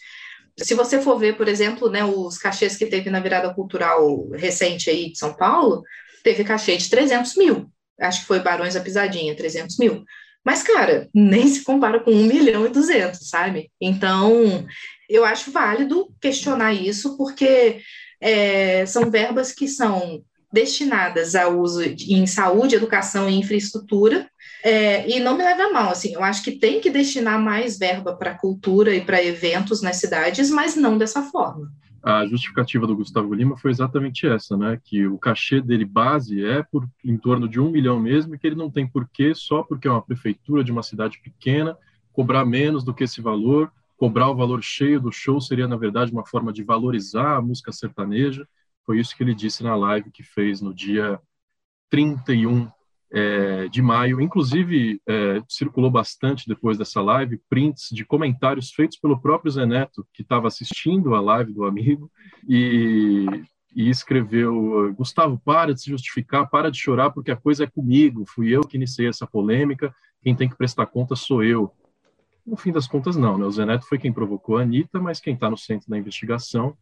Se 0.58 0.74
você 0.74 1.00
for 1.00 1.18
ver, 1.18 1.36
por 1.36 1.48
exemplo, 1.48 1.90
né, 1.90 2.04
os 2.04 2.38
cachês 2.38 2.76
que 2.76 2.86
teve 2.86 3.10
na 3.10 3.20
virada 3.20 3.52
cultural 3.54 4.28
recente 4.30 4.90
aí 4.90 5.10
de 5.10 5.18
São 5.18 5.34
Paulo, 5.34 5.82
teve 6.22 6.44
cachê 6.44 6.76
de 6.76 6.88
300 6.88 7.36
mil. 7.36 7.70
Acho 8.00 8.20
que 8.20 8.26
foi 8.26 8.40
Barões 8.40 8.74
da 8.74 8.80
Pisadinha, 8.80 9.36
300 9.36 9.78
mil. 9.78 10.04
Mas, 10.44 10.62
cara, 10.62 11.08
nem 11.14 11.48
se 11.48 11.64
compara 11.64 12.00
com 12.00 12.10
1 12.10 12.24
milhão 12.24 12.66
e 12.66 12.68
200, 12.68 13.28
sabe? 13.28 13.70
Então, 13.80 14.66
eu 15.08 15.24
acho 15.24 15.50
válido 15.50 16.08
questionar 16.20 16.74
isso, 16.74 17.16
porque 17.16 17.80
é, 18.20 18.84
são 18.86 19.10
verbas 19.10 19.52
que 19.52 19.66
são 19.66 20.22
destinadas 20.52 21.34
ao 21.34 21.58
uso 21.58 21.82
em 21.82 22.26
saúde, 22.26 22.76
educação 22.76 23.28
e 23.28 23.34
infraestrutura. 23.34 24.28
É, 24.62 25.08
e 25.10 25.18
não 25.18 25.36
me 25.36 25.42
leva 25.42 25.64
a 25.64 25.72
mal, 25.72 25.90
assim, 25.90 26.14
eu 26.14 26.22
acho 26.22 26.42
que 26.42 26.52
tem 26.52 26.80
que 26.80 26.88
destinar 26.88 27.38
mais 27.38 27.76
verba 27.78 28.14
para 28.14 28.38
cultura 28.38 28.94
e 28.94 29.00
para 29.00 29.22
eventos 29.22 29.82
nas 29.82 29.96
cidades, 29.96 30.48
mas 30.50 30.76
não 30.76 30.96
dessa 30.96 31.22
forma. 31.22 31.70
A 32.04 32.26
justificativa 32.26 32.86
do 32.86 32.94
Gustavo 32.94 33.32
Lima 33.32 33.56
foi 33.56 33.70
exatamente 33.70 34.26
essa, 34.26 34.58
né? 34.58 34.78
Que 34.84 35.06
o 35.06 35.18
cachê 35.18 35.58
dele 35.62 35.86
base 35.86 36.44
é 36.44 36.62
por 36.62 36.86
em 37.02 37.16
torno 37.16 37.48
de 37.48 37.58
um 37.58 37.70
milhão 37.70 37.98
mesmo, 37.98 38.34
e 38.34 38.38
que 38.38 38.46
ele 38.46 38.54
não 38.54 38.70
tem 38.70 38.86
porquê, 38.86 39.34
só 39.34 39.62
porque 39.62 39.88
é 39.88 39.90
uma 39.90 40.02
prefeitura 40.02 40.62
de 40.62 40.70
uma 40.70 40.82
cidade 40.82 41.18
pequena, 41.22 41.74
cobrar 42.12 42.44
menos 42.44 42.84
do 42.84 42.92
que 42.92 43.04
esse 43.04 43.22
valor, 43.22 43.72
cobrar 43.96 44.28
o 44.28 44.36
valor 44.36 44.62
cheio 44.62 45.00
do 45.00 45.10
show 45.10 45.40
seria, 45.40 45.66
na 45.66 45.76
verdade, 45.76 46.12
uma 46.12 46.26
forma 46.26 46.52
de 46.52 46.62
valorizar 46.62 47.36
a 47.36 47.42
música 47.42 47.72
sertaneja. 47.72 48.46
Foi 48.84 49.00
isso 49.00 49.16
que 49.16 49.22
ele 49.22 49.34
disse 49.34 49.62
na 49.62 49.74
live 49.74 50.10
que 50.10 50.22
fez 50.22 50.60
no 50.60 50.74
dia 50.74 51.18
31 51.88 52.68
é, 53.12 53.68
de 53.68 53.80
maio. 53.80 54.20
Inclusive, 54.20 55.00
é, 55.06 55.42
circulou 55.48 55.90
bastante 55.90 56.48
depois 56.48 56.76
dessa 56.76 57.00
live 57.00 57.40
prints 57.48 57.88
de 57.92 58.04
comentários 58.04 58.70
feitos 58.70 58.98
pelo 58.98 59.20
próprio 59.20 59.50
Zé 59.50 59.66
Neto, 59.66 60.06
que 60.12 60.22
estava 60.22 60.48
assistindo 60.48 61.14
a 61.14 61.20
live 61.20 61.52
do 61.52 61.64
amigo, 61.64 62.10
e, 62.48 63.26
e 63.74 63.88
escreveu: 63.88 64.92
Gustavo, 64.94 65.40
para 65.44 65.74
de 65.74 65.82
se 65.82 65.90
justificar, 65.90 66.48
para 66.48 66.70
de 66.70 66.78
chorar, 66.78 67.10
porque 67.10 67.30
a 67.30 67.36
coisa 67.36 67.64
é 67.64 67.66
comigo, 67.66 68.24
fui 68.26 68.48
eu 68.50 68.62
que 68.62 68.76
iniciei 68.76 69.08
essa 69.08 69.26
polêmica, 69.26 69.94
quem 70.22 70.34
tem 70.34 70.48
que 70.48 70.56
prestar 70.56 70.86
conta 70.86 71.14
sou 71.14 71.42
eu. 71.42 71.70
No 72.46 72.56
fim 72.56 72.72
das 72.72 72.86
contas, 72.86 73.16
não, 73.16 73.38
né? 73.38 73.46
O 73.46 73.50
Zé 73.50 73.64
Neto 73.64 73.86
foi 73.86 73.98
quem 73.98 74.12
provocou 74.12 74.58
a 74.58 74.62
Anitta, 74.62 75.00
mas 75.00 75.18
quem 75.18 75.34
está 75.34 75.48
no 75.48 75.56
centro 75.56 75.88
da 75.88 75.96
investigação 75.96 76.76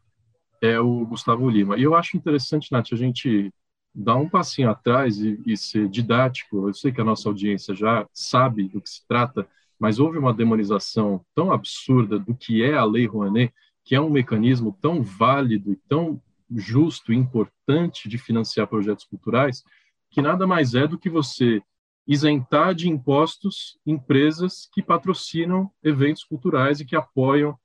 é 0.61 0.79
o 0.79 1.05
Gustavo 1.07 1.49
Lima. 1.49 1.77
E 1.77 1.83
eu 1.83 1.95
acho 1.95 2.17
interessante, 2.17 2.71
Nath, 2.71 2.93
a 2.93 2.97
gente 2.97 3.53
dar 3.95 4.17
um 4.17 4.29
passinho 4.29 4.71
atrás 4.71 5.19
e, 5.19 5.41
e, 5.47 5.57
ser 5.57 5.89
didático. 5.89 6.69
Eu 6.69 6.75
sei 6.75 6.93
que 6.93 7.01
a 7.01 7.05
nossa 7.05 7.29
audiência 7.29 7.75
já 7.75 8.07
sabe 8.13 8.69
do 8.69 8.81
que 8.81 8.89
se 8.89 9.07
trata, 9.07 9.47
mas 9.79 9.99
houve 9.99 10.19
uma 10.19 10.33
demonização 10.33 11.25
tão 11.35 11.53
absurda 11.53 12.19
do 12.19 12.35
que 12.35 12.63
é 12.63 12.75
a 12.75 12.85
Lei 12.85 13.07
Rouanet, 13.07 13.53
que 13.85 13.95
é 13.95 14.01
um 14.01 14.11
mecanismo 14.11 14.77
tão 14.81 15.03
válido 15.03 15.73
e 15.73 15.77
tão 15.89 16.21
justo 16.55 17.13
e 17.13 17.17
importante 17.17 18.09
de 18.09 18.19
financiar 18.19 18.67
projetos 18.67 19.05
culturais, 19.05 19.63
que 20.11 20.23
nada 20.23 20.47
mais 20.47 20.75
é 20.75 20.87
do 20.87 20.99
que 20.99 21.11
você 21.11 21.63
isentar 22.07 22.75
de 22.75 22.89
impostos 22.89 23.79
empresas 23.87 24.69
que 24.73 24.83
patrocinam 24.83 25.71
eventos 25.83 26.25
culturais 26.25 26.81
e 26.81 26.85
que 26.85 26.97
apoiam 26.97 27.59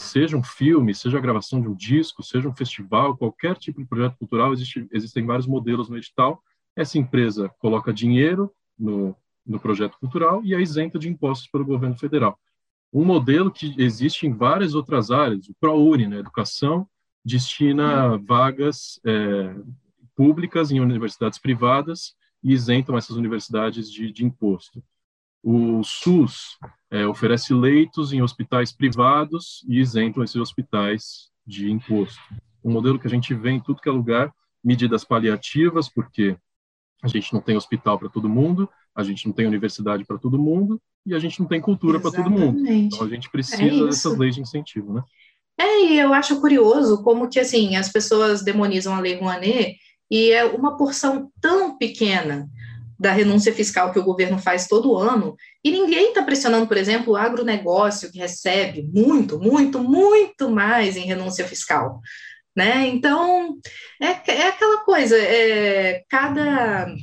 seja 0.00 0.36
um 0.36 0.42
filme, 0.42 0.94
seja 0.94 1.18
a 1.18 1.20
gravação 1.20 1.60
de 1.60 1.68
um 1.68 1.74
disco, 1.74 2.22
seja 2.22 2.48
um 2.48 2.54
festival, 2.54 3.16
qualquer 3.16 3.56
tipo 3.56 3.80
de 3.80 3.86
projeto 3.86 4.16
cultural, 4.16 4.52
existe, 4.52 4.88
existem 4.92 5.24
vários 5.26 5.46
modelos 5.46 5.88
no 5.88 5.96
edital. 5.96 6.42
Essa 6.74 6.98
empresa 6.98 7.48
coloca 7.58 7.92
dinheiro 7.92 8.50
no, 8.78 9.14
no 9.46 9.60
projeto 9.60 9.98
cultural 9.98 10.42
e 10.44 10.54
é 10.54 10.60
isenta 10.60 10.98
de 10.98 11.08
impostos 11.08 11.48
pelo 11.48 11.64
governo 11.64 11.96
federal. 11.96 12.38
Um 12.92 13.04
modelo 13.04 13.50
que 13.50 13.74
existe 13.78 14.26
em 14.26 14.32
várias 14.32 14.74
outras 14.74 15.10
áreas, 15.10 15.48
o 15.48 15.54
ProUni, 15.60 16.04
na 16.04 16.16
né, 16.16 16.18
educação, 16.18 16.88
destina 17.24 18.16
vagas 18.16 18.98
é, 19.04 19.54
públicas 20.16 20.70
em 20.70 20.80
universidades 20.80 21.38
privadas 21.38 22.14
e 22.42 22.52
isentam 22.52 22.96
essas 22.96 23.16
universidades 23.16 23.92
de, 23.92 24.10
de 24.10 24.24
imposto. 24.24 24.82
O 25.42 25.84
SUS 25.84 26.58
é, 26.90 27.06
oferece 27.06 27.54
leitos 27.54 28.12
em 28.12 28.22
hospitais 28.22 28.72
privados 28.72 29.64
e 29.68 29.78
isentam 29.78 30.22
esses 30.22 30.36
hospitais 30.36 31.30
de 31.46 31.70
imposto. 31.70 32.20
Um 32.64 32.72
modelo 32.72 32.98
que 32.98 33.06
a 33.06 33.10
gente 33.10 33.32
vê 33.34 33.50
em 33.50 33.60
tudo 33.60 33.80
que 33.80 33.88
é 33.88 33.92
lugar, 33.92 34.32
medidas 34.62 35.04
paliativas, 35.04 35.88
porque 35.88 36.36
a 37.02 37.08
gente 37.08 37.32
não 37.32 37.40
tem 37.40 37.56
hospital 37.56 37.98
para 37.98 38.08
todo 38.08 38.28
mundo, 38.28 38.68
a 38.94 39.02
gente 39.02 39.26
não 39.26 39.32
tem 39.32 39.46
universidade 39.46 40.04
para 40.04 40.18
todo 40.18 40.38
mundo 40.38 40.80
e 41.06 41.14
a 41.14 41.18
gente 41.18 41.40
não 41.40 41.46
tem 41.46 41.60
cultura 41.60 41.98
para 42.00 42.10
todo 42.10 42.30
mundo. 42.30 42.66
Então 42.66 43.02
a 43.02 43.08
gente 43.08 43.30
precisa 43.30 43.62
é 43.62 43.86
dessas 43.86 44.18
leis 44.18 44.34
de 44.34 44.42
incentivo, 44.42 44.92
né? 44.92 45.02
É, 45.58 45.84
e 45.86 45.98
eu 45.98 46.12
acho 46.12 46.40
curioso 46.40 47.02
como 47.02 47.28
que 47.28 47.38
assim 47.38 47.76
as 47.76 47.90
pessoas 47.90 48.42
demonizam 48.42 48.94
a 48.94 49.00
lei 49.00 49.18
Rouanet 49.18 49.76
e 50.10 50.30
é 50.30 50.44
uma 50.44 50.76
porção 50.76 51.30
tão 51.40 51.76
pequena 51.76 52.48
da 53.00 53.12
renúncia 53.12 53.50
fiscal 53.54 53.90
que 53.90 53.98
o 53.98 54.04
governo 54.04 54.38
faz 54.38 54.68
todo 54.68 54.94
ano, 54.94 55.34
e 55.64 55.70
ninguém 55.70 56.10
está 56.10 56.22
pressionando, 56.22 56.66
por 56.66 56.76
exemplo, 56.76 57.14
o 57.14 57.16
agronegócio, 57.16 58.12
que 58.12 58.18
recebe 58.18 58.86
muito, 58.92 59.38
muito, 59.38 59.78
muito 59.82 60.50
mais 60.50 60.98
em 60.98 61.06
renúncia 61.06 61.48
fiscal. 61.48 62.02
Né? 62.54 62.88
Então, 62.88 63.56
é, 64.02 64.08
é 64.32 64.48
aquela 64.48 64.84
coisa, 64.84 65.16
é, 65.16 66.02
cada 66.10 66.94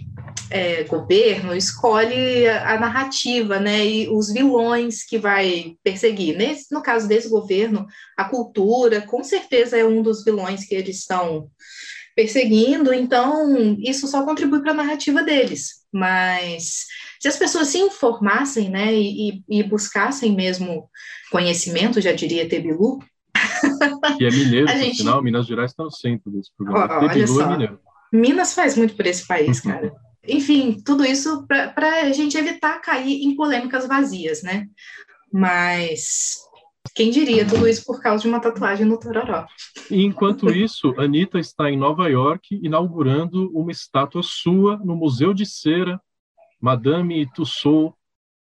é, 0.51 0.83
governo 0.83 1.55
escolhe 1.55 2.47
a 2.47 2.79
narrativa 2.79 3.59
né, 3.59 3.83
e 3.83 4.07
os 4.07 4.31
vilões 4.31 5.03
que 5.03 5.17
vai 5.17 5.77
perseguir. 5.83 6.37
Nesse, 6.37 6.71
no 6.71 6.83
caso 6.83 7.07
desse 7.07 7.27
governo, 7.27 7.87
a 8.15 8.25
cultura, 8.25 9.01
com 9.01 9.23
certeza, 9.23 9.75
é 9.75 9.83
um 9.83 10.03
dos 10.03 10.23
vilões 10.23 10.63
que 10.63 10.75
eles 10.75 10.97
estão 10.97 11.49
perseguindo, 12.17 12.91
então 12.91 13.77
isso 13.79 14.07
só 14.07 14.25
contribui 14.25 14.59
para 14.59 14.71
a 14.71 14.75
narrativa 14.75 15.21
deles. 15.21 15.85
Mas 15.93 16.87
se 17.21 17.27
as 17.27 17.37
pessoas 17.37 17.67
se 17.67 17.77
informassem, 17.77 18.71
né, 18.71 18.91
e, 18.91 19.43
e 19.47 19.61
buscassem 19.61 20.35
mesmo 20.35 20.89
conhecimento, 21.31 22.01
já 22.01 22.11
diria 22.11 22.49
Tebilu. 22.49 22.97
Que 24.17 24.25
é 24.25 24.31
mineiro, 24.31 24.65
por 24.65 24.77
gente... 24.77 24.97
sinal, 24.97 25.21
Minas 25.21 25.45
Gerais 25.45 25.69
está 25.69 25.83
no 25.83 25.91
centro 25.91 26.31
desse 26.31 26.49
programa. 26.57 26.97
Oh, 26.97 27.07
Tebilu 27.07 27.39
é 27.39 27.47
mineiro. 27.51 27.79
Minas 28.11 28.55
faz 28.55 28.75
muito 28.75 28.95
por 28.95 29.05
esse 29.05 29.27
país, 29.27 29.59
cara. 29.61 29.93
Enfim, 30.27 30.81
tudo 30.83 31.05
isso 31.05 31.45
para 31.47 32.01
a 32.01 32.11
gente 32.13 32.35
evitar 32.35 32.81
cair 32.81 33.21
em 33.21 33.35
polêmicas 33.35 33.87
vazias, 33.87 34.41
né? 34.41 34.65
Mas 35.31 36.37
quem 36.93 37.11
diria 37.11 37.47
tudo 37.47 37.67
isso 37.67 37.85
por 37.85 38.01
causa 38.01 38.23
de 38.23 38.29
uma 38.29 38.39
tatuagem 38.39 38.85
no 38.85 38.99
Tororó? 38.99 39.45
enquanto 39.89 40.49
isso, 40.51 40.93
Anitta 40.99 41.39
está 41.39 41.71
em 41.71 41.77
Nova 41.77 42.09
York 42.09 42.59
inaugurando 42.61 43.49
uma 43.57 43.71
estátua 43.71 44.21
sua 44.23 44.77
no 44.77 44.95
Museu 44.95 45.33
de 45.33 45.45
Cera, 45.45 45.99
Madame 46.59 47.29
Tussauds, 47.33 47.95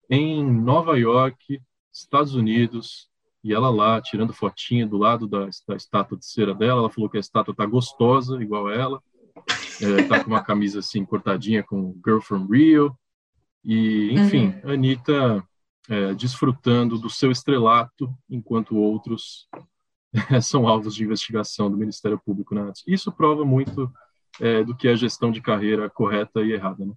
em 0.09 0.43
Nova 0.43 0.97
York, 0.97 1.59
Estados 1.91 2.35
Unidos. 2.35 3.09
E 3.43 3.53
ela 3.53 3.69
lá, 3.69 4.01
tirando 4.01 4.33
fotinha 4.33 4.87
do 4.87 4.97
lado 4.97 5.27
da, 5.27 5.49
da 5.67 5.75
estátua 5.75 6.17
de 6.17 6.25
cera 6.25 6.53
dela, 6.53 6.79
ela 6.79 6.89
falou 6.89 7.09
que 7.09 7.17
a 7.17 7.19
estátua 7.19 7.53
tá 7.53 7.65
gostosa, 7.65 8.41
igual 8.41 8.71
ela. 8.71 9.01
É, 9.81 10.03
tá 10.03 10.23
com 10.23 10.29
uma 10.29 10.43
camisa 10.43 10.79
assim, 10.79 11.03
cortadinha 11.03 11.61
com 11.63 11.99
Girl 12.05 12.19
from 12.19 12.45
Rio. 12.45 12.95
E, 13.65 14.13
enfim, 14.13 14.53
uhum. 14.63 14.71
Anitta 14.71 15.43
é, 15.89 16.13
desfrutando 16.13 16.97
do 16.97 17.09
seu 17.09 17.31
estrelato, 17.31 18.13
enquanto 18.29 18.77
outros 18.77 19.47
são 20.41 20.67
alvos 20.67 20.95
de 20.95 21.03
investigação 21.03 21.69
do 21.69 21.77
Ministério 21.77 22.19
Público 22.23 22.55
né? 22.55 22.71
Isso 22.87 23.11
prova 23.11 23.43
muito 23.43 23.91
é, 24.39 24.63
do 24.63 24.75
que 24.75 24.87
é 24.87 24.95
gestão 24.95 25.31
de 25.31 25.41
carreira 25.41 25.89
correta 25.89 26.41
e 26.41 26.53
errada. 26.53 26.85
Né? 26.85 26.93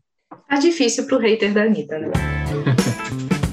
Tá 0.48 0.58
difícil 0.58 1.06
para 1.06 1.16
o 1.16 1.20
hater 1.20 1.52
da 1.52 1.62
Anitta, 1.62 1.98
né? 1.98 2.12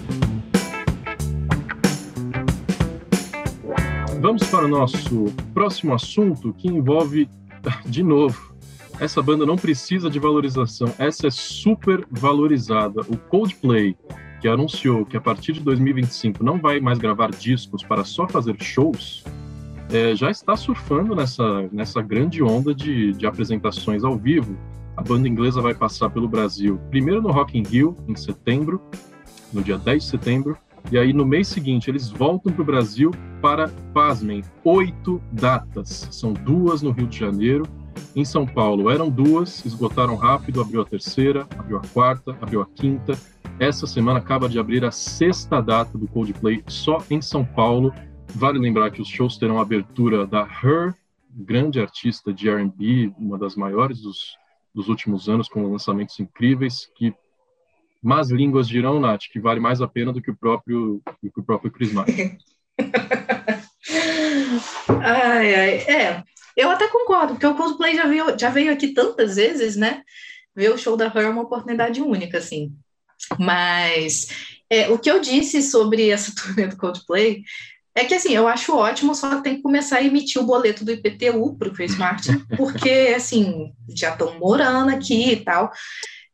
Vamos 4.24 4.48
para 4.48 4.63
o 4.63 4.70
nosso 4.70 5.25
próximo 5.54 5.94
assunto, 5.94 6.54
que 6.54 6.70
envolve, 6.70 7.30
de 7.86 8.02
novo, 8.02 8.56
essa 8.98 9.22
banda 9.22 9.46
não 9.46 9.58
precisa 9.58 10.10
de 10.10 10.18
valorização, 10.18 10.94
essa 10.98 11.28
é 11.28 11.30
super 11.30 12.08
valorizada. 12.10 13.02
O 13.02 13.18
Coldplay 13.18 13.98
que 14.43 14.47
anunciou 14.50 15.05
que 15.05 15.15
a 15.15 15.21
partir 15.21 15.53
de 15.53 15.62
2025 15.62 16.43
não 16.43 16.59
vai 16.59 16.81
mais 16.81 17.00
gravar 17.00 17.31
discos 17.31 17.81
para 17.81 18.03
só 18.03 18.27
fazer 18.27 18.62
shows, 18.62 19.23
é, 19.89 20.13
já 20.17 20.29
está 20.29 20.53
surfando 20.57 21.15
nessa, 21.15 21.69
nessa 21.71 22.01
grande 22.01 22.43
onda 22.43 22.75
de, 22.75 23.13
de 23.13 23.25
apresentações 23.25 24.03
ao 24.03 24.17
vivo. 24.17 24.57
A 24.97 25.01
banda 25.01 25.29
inglesa 25.29 25.62
vai 25.62 25.73
passar 25.73 26.09
pelo 26.09 26.27
Brasil 26.27 26.77
primeiro 26.89 27.21
no 27.21 27.31
Rock 27.31 27.57
in 27.57 27.63
Rio, 27.63 27.95
em 28.05 28.17
setembro, 28.17 28.81
no 29.53 29.63
dia 29.63 29.77
10 29.77 30.03
de 30.03 30.09
setembro, 30.09 30.57
e 30.91 30.97
aí 30.97 31.13
no 31.13 31.25
mês 31.25 31.47
seguinte 31.47 31.89
eles 31.89 32.09
voltam 32.09 32.51
para 32.51 32.63
o 32.63 32.65
Brasil 32.65 33.12
para, 33.41 33.69
pasmem, 33.93 34.43
oito 34.65 35.21
datas. 35.31 36.09
São 36.12 36.33
duas 36.33 36.81
no 36.81 36.91
Rio 36.91 37.07
de 37.07 37.17
Janeiro, 37.17 37.63
em 38.15 38.23
São 38.23 38.45
Paulo 38.45 38.89
eram 38.89 39.09
duas, 39.09 39.65
esgotaram 39.65 40.15
rápido, 40.15 40.62
abriu 40.62 40.81
a 40.81 40.85
terceira, 40.85 41.47
abriu 41.57 41.77
a 41.77 41.81
quarta, 41.93 42.38
abriu 42.41 42.62
a 42.62 42.65
quinta, 42.65 43.17
essa 43.59 43.85
semana 43.85 44.19
acaba 44.19 44.50
de 44.50 44.57
abrir 44.59 44.83
a 44.83 44.91
sexta 44.91 45.62
data 45.62 45.97
do 45.97 46.07
Coldplay 46.07 46.63
só 46.67 47.03
em 47.09 47.21
São 47.21 47.45
Paulo. 47.45 47.93
Vale 48.35 48.57
lembrar 48.57 48.89
que 48.91 49.01
os 49.01 49.07
shows 49.07 49.38
terão 49.38 49.59
abertura 49.59 50.25
da 50.25 50.41
Her, 50.41 50.95
grande 51.29 51.79
artista 51.79 52.33
de 52.33 52.50
R&B, 52.50 53.13
uma 53.17 53.38
das 53.38 53.55
maiores 53.55 54.01
dos, 54.01 54.35
dos 54.73 54.89
últimos 54.89 55.29
anos, 55.29 55.47
com 55.47 55.71
lançamentos 55.71 56.19
incríveis, 56.19 56.89
que 56.95 57.13
más 58.01 58.31
línguas 58.31 58.67
dirão, 58.67 59.00
Nath, 59.00 59.23
que 59.31 59.39
vale 59.39 59.59
mais 59.59 59.81
a 59.81 59.88
pena 59.88 60.12
do 60.12 60.21
que 60.21 60.31
o 60.31 60.35
próprio, 60.35 61.01
do 61.21 61.31
que 61.31 61.39
o 61.39 61.43
próprio 61.43 61.71
Chris 61.71 61.93
Martin. 61.93 62.38
ai, 64.89 65.55
ai, 65.55 65.77
é, 65.88 66.23
eu 66.55 66.69
até 66.69 66.88
concordo, 66.88 67.33
porque 67.33 67.45
o 67.45 67.55
Coldplay 67.55 67.95
já 67.95 68.05
veio, 68.05 68.38
já 68.38 68.50
veio 68.50 68.72
aqui 68.72 68.89
tantas 68.89 69.36
vezes, 69.36 69.75
né? 69.75 70.01
Ver 70.55 70.72
o 70.72 70.77
show 70.77 70.95
da 70.95 71.07
Her 71.07 71.25
é 71.25 71.29
uma 71.29 71.43
oportunidade 71.43 72.01
única, 72.01 72.38
assim. 72.38 72.72
Mas 73.39 74.27
é, 74.69 74.89
o 74.89 74.98
que 74.98 75.10
eu 75.10 75.19
disse 75.19 75.62
sobre 75.62 76.10
essa 76.10 76.33
turnê 76.36 76.67
do 76.67 76.77
Coldplay 76.77 77.43
É 77.95 78.05
que 78.05 78.13
assim, 78.13 78.33
eu 78.33 78.48
acho 78.48 78.75
ótimo, 78.75 79.15
só 79.15 79.36
que 79.36 79.43
tem 79.43 79.55
que 79.57 79.62
começar 79.62 79.98
a 79.98 80.03
emitir 80.03 80.41
o 80.41 80.45
boleto 80.45 80.83
do 80.83 80.91
IPTU 80.91 81.55
para 81.57 81.69
o 81.69 81.74
Chris 81.74 81.98
Martin, 81.98 82.43
porque 82.57 83.13
assim, 83.15 83.72
já 83.95 84.12
estão 84.12 84.38
morando 84.39 84.89
aqui 84.89 85.31
e 85.31 85.38
tal. 85.38 85.72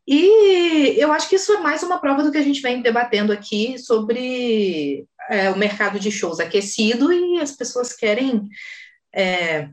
E 0.07 0.95
eu 0.97 1.11
acho 1.11 1.29
que 1.29 1.35
isso 1.35 1.53
é 1.53 1.59
mais 1.59 1.83
uma 1.83 1.99
prova 1.99 2.23
do 2.23 2.31
que 2.31 2.37
a 2.37 2.41
gente 2.41 2.61
vem 2.61 2.81
debatendo 2.81 3.31
aqui 3.31 3.77
sobre 3.77 5.05
é, 5.29 5.51
o 5.51 5.57
mercado 5.57 5.99
de 5.99 6.11
shows 6.11 6.39
aquecido 6.39 7.13
e 7.13 7.39
as 7.39 7.51
pessoas 7.51 7.93
querem 7.93 8.49
é, 9.13 9.69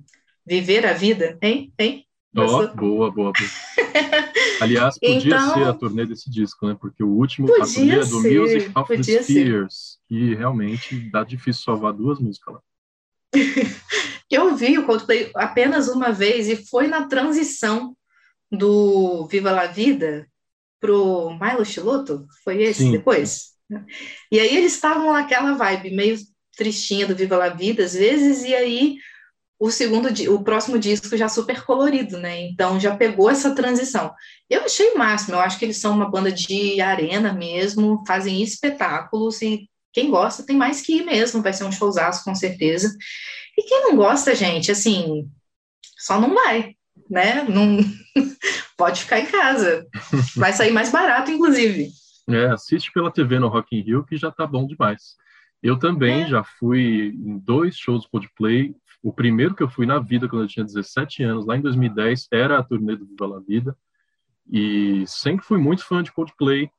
viver 0.46 0.86
a 0.86 0.92
vida, 0.92 1.36
hein? 1.42 1.72
hein? 1.78 2.06
Oh, 2.36 2.68
boa, 2.68 3.10
boa, 3.10 3.10
boa. 3.10 3.32
Aliás, 4.60 4.98
podia 4.98 5.16
então, 5.16 5.54
ser 5.54 5.64
a 5.64 5.72
turnê 5.72 6.04
desse 6.04 6.30
disco, 6.30 6.66
né? 6.66 6.76
Porque 6.78 7.02
o 7.02 7.08
último, 7.08 7.48
a 7.62 7.66
turnê 7.66 7.98
é 7.98 8.04
do 8.04 8.20
Music 8.20 8.70
of 8.74 8.96
the 8.96 9.22
Spheres, 9.22 9.98
que 10.06 10.34
realmente 10.34 11.10
dá 11.10 11.24
difícil 11.24 11.62
salvar 11.62 11.94
duas 11.94 12.20
músicas 12.20 12.54
lá. 12.54 12.60
eu 14.30 14.54
vi 14.54 14.78
o 14.78 14.84
Coldplay 14.84 15.30
apenas 15.34 15.88
uma 15.88 16.12
vez 16.12 16.48
e 16.48 16.56
foi 16.56 16.86
na 16.86 17.06
transição 17.06 17.96
do 18.52 19.26
Viva 19.26 19.50
la 19.50 19.66
Vida 19.66 20.26
pro 20.78 21.36
Milo 21.40 21.64
Chiloto, 21.64 22.26
foi 22.44 22.62
esse 22.62 22.82
Sim. 22.84 22.92
depois? 22.92 23.56
E 24.30 24.38
aí 24.38 24.56
eles 24.56 24.74
estavam 24.74 25.12
naquela 25.12 25.54
vibe 25.54 25.90
meio 25.90 26.16
tristinha 26.56 27.06
do 27.06 27.16
Viva 27.16 27.36
la 27.36 27.48
Vida 27.48 27.84
às 27.84 27.94
vezes, 27.94 28.44
e 28.44 28.54
aí 28.54 28.96
o 29.58 29.70
segundo, 29.70 30.08
o 30.34 30.44
próximo 30.44 30.78
disco 30.78 31.16
já 31.16 31.28
super 31.28 31.64
colorido, 31.64 32.18
né? 32.18 32.42
Então 32.42 32.78
já 32.78 32.94
pegou 32.94 33.30
essa 33.30 33.54
transição. 33.54 34.12
Eu 34.50 34.64
achei 34.64 34.92
o 34.92 34.98
máximo, 34.98 35.34
eu 35.34 35.40
acho 35.40 35.58
que 35.58 35.64
eles 35.64 35.78
são 35.78 35.94
uma 35.94 36.10
banda 36.10 36.30
de 36.30 36.80
arena 36.80 37.32
mesmo, 37.32 38.04
fazem 38.06 38.42
espetáculos 38.42 39.40
e 39.40 39.68
quem 39.92 40.10
gosta 40.10 40.44
tem 40.44 40.56
mais 40.56 40.82
que 40.82 40.98
ir 40.98 41.06
mesmo, 41.06 41.42
vai 41.42 41.54
ser 41.54 41.64
um 41.64 41.72
showzaço 41.72 42.22
com 42.22 42.34
certeza. 42.34 42.94
E 43.56 43.62
quem 43.62 43.84
não 43.84 43.96
gosta, 43.96 44.34
gente, 44.34 44.70
assim, 44.70 45.26
só 45.98 46.20
não 46.20 46.34
vai, 46.34 46.74
né? 47.08 47.42
Não 47.44 47.78
pode 48.76 49.00
ficar 49.00 49.20
em 49.20 49.26
casa. 49.26 49.86
Vai 50.36 50.52
sair 50.52 50.70
mais 50.70 50.90
barato, 50.90 51.30
inclusive. 51.30 51.88
É, 52.28 52.46
assiste 52.48 52.92
pela 52.92 53.10
TV 53.10 53.38
no 53.38 53.48
Rock 53.48 53.74
in 53.74 53.80
Rio 53.80 54.04
que 54.04 54.18
já 54.18 54.30
tá 54.30 54.46
bom 54.46 54.66
demais. 54.66 55.16
Eu 55.62 55.78
também 55.78 56.24
é. 56.24 56.28
já 56.28 56.44
fui 56.44 57.14
em 57.16 57.38
dois 57.38 57.76
shows 57.76 58.02
do 58.02 58.10
Coldplay, 58.10 58.74
o 59.02 59.12
primeiro 59.12 59.54
que 59.54 59.62
eu 59.62 59.68
fui 59.68 59.86
na 59.86 59.98
vida, 59.98 60.28
quando 60.28 60.42
eu 60.42 60.48
tinha 60.48 60.64
17 60.64 61.22
anos, 61.22 61.46
lá 61.46 61.56
em 61.56 61.60
2010, 61.60 62.28
era 62.32 62.58
a 62.58 62.62
turnê 62.62 62.96
do 62.96 63.06
Viva 63.06 63.26
la 63.26 63.40
Vida. 63.40 63.76
E 64.50 65.04
sempre 65.06 65.44
fui 65.44 65.58
muito 65.58 65.84
fã 65.84 66.02
de 66.02 66.12
Coldplay. 66.12 66.70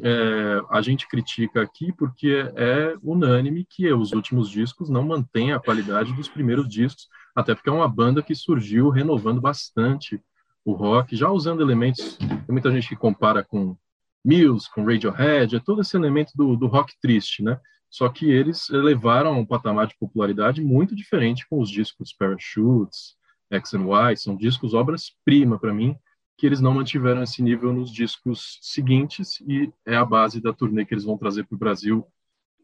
É, 0.00 0.62
a 0.70 0.80
gente 0.80 1.06
critica 1.06 1.60
aqui 1.60 1.92
porque 1.92 2.50
é 2.56 2.96
unânime 3.02 3.66
que 3.68 3.92
os 3.92 4.12
últimos 4.12 4.48
discos 4.48 4.88
não 4.88 5.02
mantêm 5.02 5.52
a 5.52 5.60
qualidade 5.60 6.14
dos 6.14 6.28
primeiros 6.28 6.66
discos, 6.68 7.08
até 7.34 7.54
porque 7.54 7.68
é 7.68 7.72
uma 7.72 7.88
banda 7.88 8.22
que 8.22 8.34
surgiu 8.34 8.88
renovando 8.88 9.40
bastante 9.40 10.20
o 10.64 10.72
rock, 10.72 11.14
já 11.14 11.30
usando 11.30 11.60
elementos. 11.60 12.16
Tem 12.16 12.28
muita 12.48 12.70
gente 12.70 12.88
que 12.88 12.96
compara 12.96 13.44
com 13.44 13.76
Muse, 14.24 14.70
com 14.72 14.84
Radiohead, 14.84 15.56
é 15.56 15.60
todo 15.60 15.80
esse 15.80 15.96
elemento 15.96 16.32
do, 16.34 16.56
do 16.56 16.66
rock 16.66 16.94
triste, 17.00 17.42
né? 17.42 17.58
Só 17.92 18.08
que 18.08 18.30
eles 18.30 18.70
levaram 18.70 19.34
a 19.34 19.36
um 19.36 19.44
patamar 19.44 19.86
de 19.86 19.94
popularidade 19.98 20.62
muito 20.62 20.96
diferente 20.96 21.46
com 21.46 21.60
os 21.60 21.70
discos 21.70 22.10
Parachutes, 22.10 23.16
X 23.50 23.74
and 23.74 23.84
Y, 23.84 24.16
são 24.16 24.34
discos 24.34 24.72
obras-prima 24.72 25.58
para 25.58 25.74
mim, 25.74 25.94
que 26.38 26.46
eles 26.46 26.58
não 26.58 26.72
mantiveram 26.72 27.22
esse 27.22 27.42
nível 27.42 27.70
nos 27.70 27.92
discos 27.92 28.58
seguintes 28.62 29.42
e 29.46 29.70
é 29.86 29.94
a 29.94 30.06
base 30.06 30.40
da 30.40 30.54
turnê 30.54 30.86
que 30.86 30.94
eles 30.94 31.04
vão 31.04 31.18
trazer 31.18 31.44
para 31.44 31.54
o 31.54 31.58
Brasil 31.58 32.06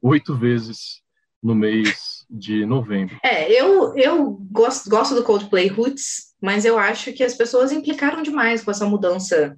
oito 0.02 0.35
vezes 0.35 1.02
no 1.42 1.54
mês 1.54 2.25
de 2.30 2.64
novembro. 2.64 3.20
É, 3.23 3.52
eu, 3.52 3.94
eu 3.99 4.32
gosto, 4.50 4.88
gosto 4.88 5.14
do 5.14 5.23
Coldplay 5.23 5.68
Roots, 5.68 6.35
mas 6.40 6.64
eu 6.64 6.78
acho 6.78 7.12
que 7.12 7.23
as 7.23 7.35
pessoas 7.35 7.70
implicaram 7.70 8.23
demais 8.23 8.64
com 8.64 8.70
essa 8.70 8.87
mudança 8.87 9.54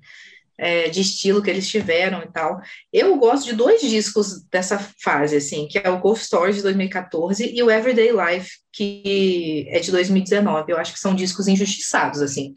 é, 0.61 0.91
de 0.91 1.01
estilo 1.01 1.43
que 1.43 1.49
eles 1.49 1.67
tiveram 1.67 2.23
e 2.23 2.31
tal. 2.31 2.61
Eu 2.93 3.17
gosto 3.17 3.47
de 3.47 3.55
dois 3.55 3.81
discos 3.81 4.43
dessa 4.51 4.79
fase, 5.03 5.37
assim, 5.37 5.67
que 5.67 5.79
é 5.79 5.89
o 5.89 5.99
Ghost 5.99 6.27
Stories 6.27 6.57
de 6.57 6.63
2014 6.63 7.51
e 7.51 7.63
o 7.63 7.71
Everyday 7.71 8.11
Life, 8.11 8.51
que 8.71 9.67
é 9.71 9.81
de 9.81 9.91
2019. 9.91 10.71
Eu 10.71 10.77
acho 10.77 10.93
que 10.93 11.01
são 11.01 11.15
discos 11.15 11.49
injustiçados, 11.49 12.21
assim. 12.21 12.55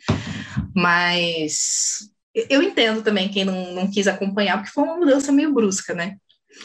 Mas 0.75 2.09
eu 2.49 2.61
entendo 2.61 3.01
também 3.01 3.29
quem 3.29 3.45
não, 3.45 3.73
não 3.73 3.89
quis 3.89 4.05
acompanhar, 4.05 4.57
porque 4.57 4.73
foi 4.73 4.83
uma 4.83 4.97
mudança 4.97 5.31
meio 5.31 5.53
brusca, 5.53 5.93
né? 5.93 6.17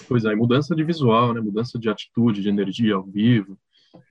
Pois 0.09 0.25
é, 0.25 0.35
mudança 0.35 0.75
de 0.75 0.83
visual, 0.83 1.33
né? 1.33 1.41
Mudança 1.41 1.79
de 1.79 1.89
atitude, 1.89 2.43
de 2.43 2.49
energia 2.49 2.97
ao 2.97 3.05
vivo, 3.05 3.57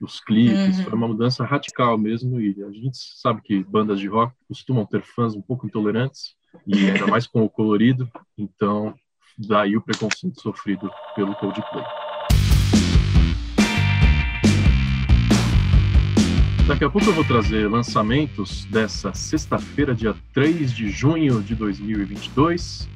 os 0.00 0.18
clipes, 0.18 0.78
uhum. 0.78 0.84
foi 0.84 0.92
uma 0.94 1.08
mudança 1.08 1.44
radical 1.44 1.98
mesmo. 1.98 2.40
E 2.40 2.56
a 2.64 2.70
gente 2.70 2.96
sabe 3.20 3.42
que 3.42 3.62
bandas 3.64 4.00
de 4.00 4.08
rock 4.08 4.32
costumam 4.48 4.86
ter 4.86 5.02
fãs 5.02 5.34
um 5.34 5.42
pouco 5.42 5.66
intolerantes, 5.66 6.37
e 6.66 6.90
ainda 6.90 7.06
mais 7.06 7.26
com 7.26 7.44
o 7.44 7.50
colorido, 7.50 8.10
então 8.36 8.94
daí 9.38 9.76
o 9.76 9.82
preconceito 9.82 10.40
sofrido 10.40 10.90
pelo 11.14 11.34
Coldplay. 11.36 11.84
Daqui 16.66 16.84
a 16.84 16.90
pouco 16.90 17.08
eu 17.08 17.14
vou 17.14 17.24
trazer 17.24 17.66
lançamentos 17.66 18.66
dessa 18.66 19.14
sexta-feira, 19.14 19.94
dia 19.94 20.14
3 20.34 20.70
de 20.70 20.90
junho 20.90 21.42
de 21.42 21.54
2022. 21.54 22.86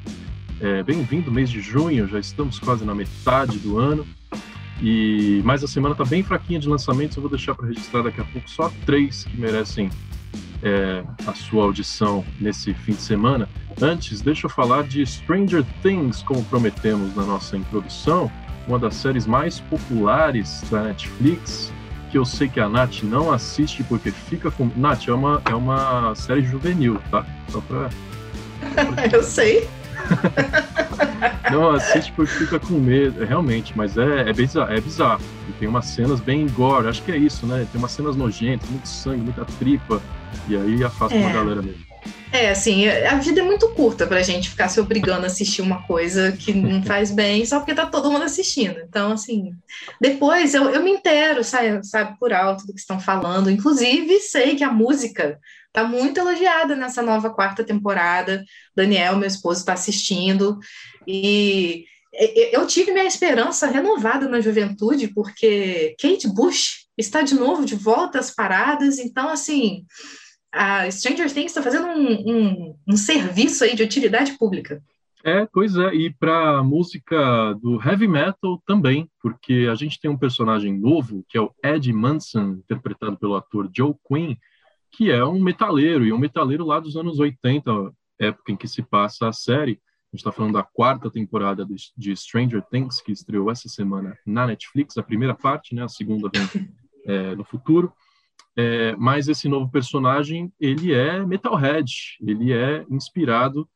É, 0.61 0.83
Bem-vindo, 0.83 1.33
mês 1.33 1.49
de 1.49 1.63
junho, 1.63 2.07
já 2.07 2.19
estamos 2.19 2.59
quase 2.59 2.85
na 2.85 2.95
metade 2.95 3.59
do 3.59 3.79
ano. 3.79 4.07
E 4.83 5.41
mais 5.45 5.65
a 5.65 5.67
semana 5.67 5.95
está 5.95 6.05
bem 6.05 6.23
fraquinha 6.23 6.61
de 6.61 6.69
lançamentos, 6.69 7.17
eu 7.17 7.23
vou 7.23 7.31
deixar 7.31 7.55
para 7.55 7.67
registrar 7.67 8.03
daqui 8.03 8.21
a 8.21 8.25
pouco 8.25 8.51
só 8.51 8.71
três 8.85 9.25
que 9.25 9.37
merecem 9.39 9.89
é, 10.63 11.03
a 11.27 11.35
sua 11.35 11.65
audição 11.65 12.25
nesse 12.41 12.73
fim 12.73 12.93
de 12.93 13.03
semana. 13.03 13.49
Antes, 13.81 14.21
deixa 14.21 14.47
eu 14.47 14.51
falar 14.51 14.85
de 14.85 15.05
Stranger 15.05 15.65
Things, 15.83 16.23
como 16.23 16.45
prometemos 16.45 17.15
na 17.17 17.25
nossa 17.25 17.57
introdução, 17.57 18.31
uma 18.67 18.79
das 18.79 18.95
séries 18.95 19.27
mais 19.27 19.61
populares 19.61 20.63
da 20.71 20.85
Netflix, 20.85 21.73
que 22.11 22.19
eu 22.19 22.25
sei 22.25 22.49
que 22.49 22.61
a 22.61 22.69
Nath 22.69 23.03
não 23.03 23.33
assiste 23.33 23.83
porque 23.85 24.11
fica 24.11 24.51
com. 24.51 24.71
Nath, 24.77 25.09
é 25.09 25.13
uma, 25.13 25.43
é 25.47 25.55
uma 25.55 26.15
série 26.15 26.43
juvenil, 26.43 27.01
tá? 27.11 27.27
Só 27.49 27.61
pra. 27.61 27.91
eu 29.11 29.23
sei. 29.23 29.69
não 31.51 31.71
assiste 31.71 32.13
porque 32.13 32.33
fica 32.33 32.59
com 32.59 32.75
medo, 32.75 33.25
realmente, 33.25 33.73
mas 33.77 33.97
é, 33.97 34.29
é, 34.29 34.33
bizarro, 34.33 34.73
é 34.73 34.81
bizarro. 34.81 35.21
E 35.49 35.53
tem 35.53 35.69
umas 35.69 35.87
cenas 35.87 36.21
bem 36.21 36.47
gore, 36.49 36.89
acho 36.89 37.03
que 37.03 37.13
é 37.13 37.17
isso, 37.17 37.47
né? 37.47 37.67
Tem 37.71 37.81
umas 37.81 37.93
cenas 37.93 38.17
nojentas, 38.17 38.69
muito 38.69 38.89
sangue, 38.89 39.23
muita 39.23 39.45
tripa. 39.45 40.01
E 40.49 40.57
aí 40.57 40.83
afasta 40.83 41.17
é. 41.17 41.21
uma 41.21 41.33
galera 41.33 41.63
mesmo. 41.63 41.92
É, 42.33 42.49
assim, 42.49 42.89
a 42.89 43.17
vida 43.17 43.41
é 43.41 43.45
muito 43.45 43.69
curta 43.75 44.07
pra 44.07 44.23
gente 44.23 44.49
ficar 44.49 44.69
se 44.69 44.81
obrigando 44.81 45.25
a 45.25 45.27
assistir 45.27 45.61
uma 45.61 45.83
coisa 45.83 46.33
que 46.33 46.53
não 46.55 46.83
faz 46.87 47.11
bem 47.11 47.45
só 47.45 47.59
porque 47.59 47.75
tá 47.75 47.85
todo 47.85 48.11
mundo 48.11 48.25
assistindo. 48.25 48.81
Então, 48.81 49.13
assim, 49.13 49.53
depois 50.01 50.55
eu, 50.55 50.71
eu 50.71 50.83
me 50.83 50.93
intero, 50.93 51.45
sabe, 51.45 51.87
sabe, 51.87 52.19
por 52.19 52.33
alto 52.33 52.67
do 52.67 52.73
que 52.73 52.81
estão 52.81 52.99
falando. 52.99 53.51
Inclusive, 53.51 54.19
sei 54.21 54.57
que 54.57 54.65
a 54.65 54.73
música 54.73 55.39
tá 55.73 55.85
muito 55.85 56.19
elogiada 56.19 56.75
nessa 56.75 57.03
nova 57.03 57.29
quarta 57.29 57.63
temporada. 57.63 58.43
Daniel, 58.75 59.17
meu 59.17 59.29
esposo, 59.29 59.61
está 59.61 59.75
assistindo. 59.75 60.59
E 61.07 61.85
eu 62.51 62.67
tive 62.67 62.93
minha 62.93 63.07
esperança 63.07 63.67
renovada 63.67 64.27
na 64.27 64.41
juventude, 64.41 65.09
porque 65.09 65.95
Kate 66.01 66.29
Bush 66.29 66.87
está 66.97 67.21
de 67.21 67.35
novo 67.35 67.67
de 67.67 67.75
volta 67.75 68.19
às 68.19 68.31
paradas. 68.31 68.99
Então, 68.99 69.29
assim 69.29 69.85
a 70.53 70.91
Stranger 70.91 71.33
Things 71.33 71.47
está 71.51 71.63
fazendo 71.63 71.87
um, 71.87 72.13
um, 72.13 72.77
um, 72.89 72.97
serviço 72.97 73.65
aí 73.65 73.75
de 73.75 73.83
utilidade 73.83 74.37
pública. 74.39 74.83
É, 75.25 75.47
pois 75.53 75.77
é, 75.77 75.95
e 75.95 76.13
para 76.13 76.63
música 76.63 77.55
do 77.55 77.81
heavy 77.81 78.09
metal 78.09 78.61
também, 78.67 79.09
porque 79.23 79.69
a 79.71 79.75
gente 79.75 80.01
tem 80.01 80.11
um 80.11 80.19
personagem 80.19 80.77
novo, 80.77 81.25
que 81.29 81.39
é 81.39 81.41
o 81.41 81.53
Ed 81.65 81.91
Manson, 81.93 82.59
interpretado 82.65 83.17
pelo 83.17 83.37
ator 83.37 83.71
Joe 83.75 83.95
Quinn, 84.07 84.37
que 84.91 85.11
é 85.11 85.25
um 85.25 85.41
metaleiro, 85.41 86.05
e 86.05 86.13
um 86.13 86.19
metaleiro 86.19 86.67
lá 86.67 86.79
dos 86.81 86.97
anos 86.97 87.19
80, 87.19 87.93
época 88.19 88.53
em 88.53 88.57
que 88.57 88.69
se 88.69 88.83
passa 88.83 89.29
a 89.29 89.33
série. 89.33 89.81
A 90.13 90.17
gente 90.17 90.21
está 90.21 90.33
falando 90.33 90.55
da 90.55 90.63
quarta 90.63 91.11
temporada 91.11 91.65
de, 91.65 91.77
de, 91.97 92.15
Stranger 92.15 92.63
Things, 92.63 93.01
que 93.01 93.13
estreou 93.13 93.51
essa 93.51 93.69
semana 93.69 94.19
na 94.27 94.47
Netflix, 94.47 94.99
a 94.99 95.03
primeira 95.03 95.35
parte, 95.35 95.75
né, 95.75 95.85
a 95.85 95.89
segunda 95.89 96.29
vem 96.29 96.69
é, 97.07 97.35
no 97.35 97.45
futuro. 97.45 97.93
É, 98.57 98.95
mas 98.97 99.29
esse 99.29 99.49
novo 99.49 99.71
personagem, 99.71 100.53
ele 100.61 100.93
é 100.93 101.25
metalhead, 101.25 101.91
ele 102.21 102.53
é 102.53 102.85
inspirado 102.91 103.69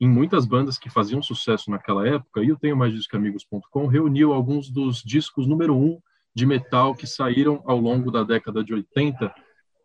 em 0.00 0.08
muitas 0.08 0.46
bandas 0.46 0.78
que 0.78 0.88
faziam 0.88 1.22
sucesso 1.22 1.70
naquela 1.70 2.08
época, 2.08 2.42
e 2.42 2.48
eu 2.48 2.56
tenho 2.56 2.76
mais 2.76 2.92
discoamigos.com, 2.94 3.86
reuniu 3.86 4.32
alguns 4.32 4.70
dos 4.70 5.02
discos 5.02 5.46
número 5.46 5.76
um 5.76 6.00
de 6.34 6.46
metal 6.46 6.94
que 6.94 7.06
saíram 7.06 7.62
ao 7.66 7.78
longo 7.78 8.10
da 8.10 8.22
década 8.22 8.64
de 8.64 8.72
80 8.72 9.34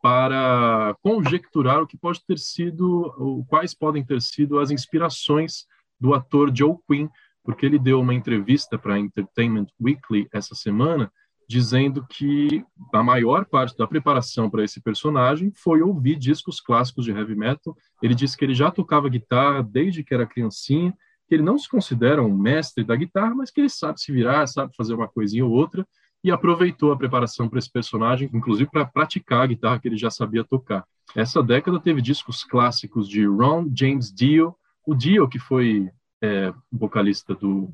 para 0.02 0.96
conjecturar 1.02 1.82
o 1.82 1.88
que 1.88 1.98
pode 1.98 2.24
ter 2.26 2.38
sido, 2.38 3.44
quais 3.50 3.74
podem 3.74 4.06
ter 4.06 4.22
sido 4.22 4.60
as 4.60 4.70
inspirações 4.70 5.66
do 6.00 6.14
ator 6.14 6.56
Joe 6.56 6.78
Quinn, 6.88 7.10
porque 7.44 7.66
ele 7.66 7.80
deu 7.80 8.00
uma 8.00 8.14
entrevista 8.14 8.78
para 8.78 9.00
Entertainment 9.00 9.68
Weekly 9.82 10.28
essa 10.32 10.56
semana 10.56 11.12
dizendo 11.48 12.06
que 12.08 12.64
a 12.94 13.04
maior 13.04 13.46
parte 13.46 13.78
da 13.78 13.88
preparação 13.88 14.50
para 14.50 14.64
esse 14.64 14.82
personagem 14.82 15.52
foi 15.56 15.82
ouvir 15.82 16.16
discos 16.16 16.60
clássicos 16.60 17.06
de 17.06 17.12
heavy 17.12 17.36
metal. 17.36 17.76
Ele 18.02 18.16
disse 18.16 18.36
que 18.36 18.44
ele 18.44 18.56
já 18.56 18.72
tocava 18.72 19.10
guitarra 19.10 19.62
desde 19.62 20.04
que 20.04 20.14
era 20.14 20.26
criancinha, 20.26 20.94
que 21.28 21.36
ele 21.36 21.44
não 21.44 21.58
se 21.58 21.70
considera 21.70 22.24
um 22.24 22.36
mestre 22.36 22.84
da 22.84 22.96
guitarra, 22.96 23.36
mas 23.36 23.52
que 23.52 23.62
ele 23.62 23.70
sabe 23.70 24.00
se 24.00 24.12
virar, 24.12 24.48
sabe 24.48 24.76
fazer 24.76 24.94
uma 24.94 25.08
coisinha 25.08 25.46
ou 25.46 25.52
outra, 25.52 25.86
e 26.24 26.32
aproveitou 26.32 26.92
a 26.92 26.98
preparação 26.98 27.48
para 27.48 27.60
esse 27.60 27.72
personagem, 27.72 28.30
inclusive 28.34 28.70
para 28.70 28.86
praticar 28.86 29.42
a 29.44 29.48
guitarra 29.48 29.80
que 29.80 29.88
ele 29.88 29.98
já 29.98 30.10
sabia 30.10 30.44
tocar. 30.44 30.84
Essa 31.16 31.44
década 31.44 31.80
teve 31.80 32.02
discos 32.02 32.44
clássicos 32.44 33.08
de 33.08 33.26
Ron 33.26 33.70
James 33.76 34.12
Dio, 34.12 34.56
o 34.86 34.96
Dio 34.96 35.30
que 35.30 35.38
foi 35.38 35.88
é, 36.22 36.52
vocalista 36.72 37.36
do 37.36 37.70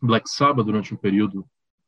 Black 0.00 0.30
Sabbath 0.30 0.64
durante 0.64 0.94
um 0.94 0.96
período 0.96 1.44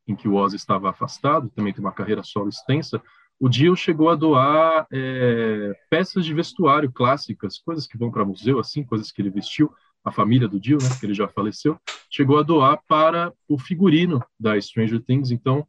em 0.07 0.15
que 0.15 0.29
o 0.29 0.35
Ozzy 0.35 0.57
estava 0.57 0.91
afastado, 0.91 1.51
também 1.51 1.73
tem 1.73 1.83
uma 1.83 1.93
carreira 1.93 2.23
solo 2.23 2.49
extensa, 2.49 3.01
o 3.39 3.49
Dio 3.49 3.75
chegou 3.75 4.09
a 4.09 4.15
doar 4.15 4.87
é, 4.93 5.73
peças 5.91 6.25
de 6.25 6.33
vestuário 6.33 6.93
clássicas, 6.93 7.59
coisas 7.59 7.87
que 7.87 7.99
vão 7.99 8.11
para 8.11 8.25
museu, 8.25 8.61
assim, 8.61 8.85
coisas 8.85 9.11
que 9.11 9.21
ele 9.21 9.31
vestiu, 9.31 9.73
a 10.05 10.13
família 10.13 10.49
do 10.49 10.61
Dio, 10.61 10.79
né, 10.81 10.89
que 10.99 11.07
ele 11.07 11.15
já 11.15 11.29
faleceu, 11.29 11.77
chegou 12.11 12.39
a 12.39 12.43
doar 12.43 12.81
para 12.87 13.33
o 13.49 13.59
figurino 13.59 14.23
da 14.39 14.61
Stranger 14.61 15.01
Things. 15.01 15.31
Então, 15.31 15.67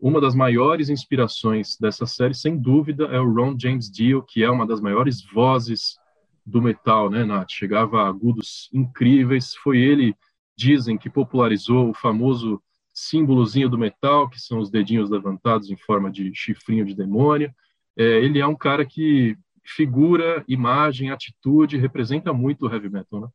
uma 0.00 0.20
das 0.20 0.34
maiores 0.34 0.88
inspirações 0.88 1.76
dessa 1.78 2.06
série, 2.06 2.34
sem 2.34 2.56
dúvida, 2.56 3.04
é 3.04 3.20
o 3.20 3.30
Ron 3.30 3.54
James 3.58 3.90
Dio, 3.90 4.22
que 4.22 4.42
é 4.42 4.50
uma 4.50 4.66
das 4.66 4.80
maiores 4.80 5.22
vozes 5.22 5.98
do 6.44 6.62
metal, 6.62 7.10
né, 7.10 7.24
Nath? 7.24 7.50
Chegava 7.50 8.02
a 8.02 8.08
agudos 8.08 8.70
incríveis. 8.72 9.54
Foi 9.54 9.78
ele, 9.78 10.14
dizem, 10.56 10.96
que 10.96 11.10
popularizou 11.10 11.90
o 11.90 11.94
famoso 11.94 12.62
símbolozinho 13.08 13.68
do 13.68 13.78
metal, 13.78 14.28
que 14.28 14.40
são 14.40 14.58
os 14.58 14.70
dedinhos 14.70 15.10
levantados 15.10 15.70
em 15.70 15.76
forma 15.76 16.10
de 16.10 16.32
chifrinho 16.34 16.84
de 16.84 16.94
demônio. 16.94 17.52
É, 17.96 18.02
ele 18.02 18.38
é 18.38 18.46
um 18.46 18.56
cara 18.56 18.84
que 18.84 19.36
figura, 19.64 20.44
imagem, 20.48 21.10
atitude, 21.10 21.78
representa 21.78 22.32
muito 22.32 22.66
o 22.66 22.72
heavy 22.72 22.88
metal, 22.88 23.20
né? 23.20 23.28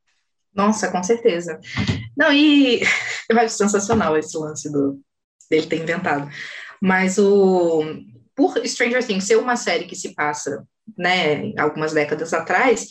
Nossa, 0.53 0.89
com 0.89 1.03
certeza. 1.03 1.59
Não, 2.17 2.31
e 2.31 2.81
eu 3.29 3.37
acho 3.39 3.55
sensacional 3.55 4.15
esse 4.17 4.37
lance 4.37 4.71
do, 4.71 4.99
dele 5.49 5.67
ter 5.67 5.81
inventado. 5.81 6.29
Mas 6.81 7.17
o 7.17 7.83
por 8.35 8.57
Stranger 8.65 9.05
Things 9.05 9.23
ser 9.23 9.37
uma 9.37 9.55
série 9.55 9.85
que 9.85 9.95
se 9.95 10.13
passa, 10.13 10.67
né, 10.97 11.53
algumas 11.57 11.93
décadas 11.93 12.33
atrás, 12.33 12.89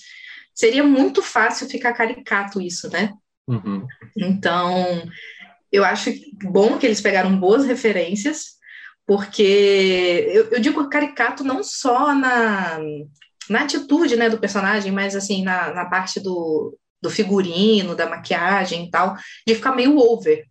seria 0.55 0.83
muito 0.83 1.23
fácil 1.23 1.69
ficar 1.69 1.93
caricato 1.93 2.61
isso, 2.61 2.89
né? 2.91 3.13
Uhum. 3.47 3.87
Então, 4.17 5.03
eu 5.75 5.85
acho 5.85 6.13
bom 6.45 6.79
que 6.79 6.87
eles 6.87 7.01
pegaram 7.01 7.37
boas 7.37 7.65
referências, 7.65 8.55
porque 9.05 10.25
eu, 10.33 10.45
eu 10.53 10.61
digo 10.61 10.89
caricato 10.89 11.43
não 11.43 11.65
só 11.65 12.15
na, 12.15 12.79
na 13.51 13.63
atitude 13.63 14.15
né, 14.15 14.31
do 14.31 14.39
personagem, 14.39 14.93
mas 14.93 15.17
assim, 15.17 15.43
na, 15.43 15.75
na 15.75 15.85
parte 15.87 16.21
do, 16.21 16.79
do 17.03 17.11
figurino, 17.11 17.97
da 17.97 18.09
maquiagem 18.09 18.85
e 18.85 18.91
tal, 18.91 19.17
de 19.45 19.57
ficar 19.57 19.75
meio 19.75 19.99
over. 19.99 20.45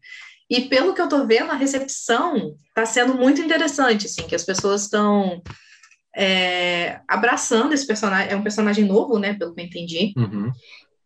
E 0.50 0.60
pelo 0.64 0.94
que 0.94 1.00
eu 1.00 1.08
tô 1.08 1.26
vendo, 1.26 1.52
a 1.52 1.56
recepção 1.56 2.58
está 2.68 2.86
sendo 2.86 3.16
muito 3.16 3.40
interessante, 3.40 4.08
assim, 4.08 4.24
que 4.24 4.36
as 4.36 4.44
pessoas 4.44 4.82
estão 4.82 5.42
é, 6.14 7.00
abraçando 7.08 7.74
esse 7.74 7.88
personagem. 7.88 8.30
É 8.30 8.36
um 8.36 8.44
personagem 8.44 8.84
novo, 8.84 9.18
né, 9.18 9.36
pelo 9.36 9.56
que 9.56 9.62
eu 9.62 9.66
entendi. 9.66 10.14
Uhum. 10.18 10.52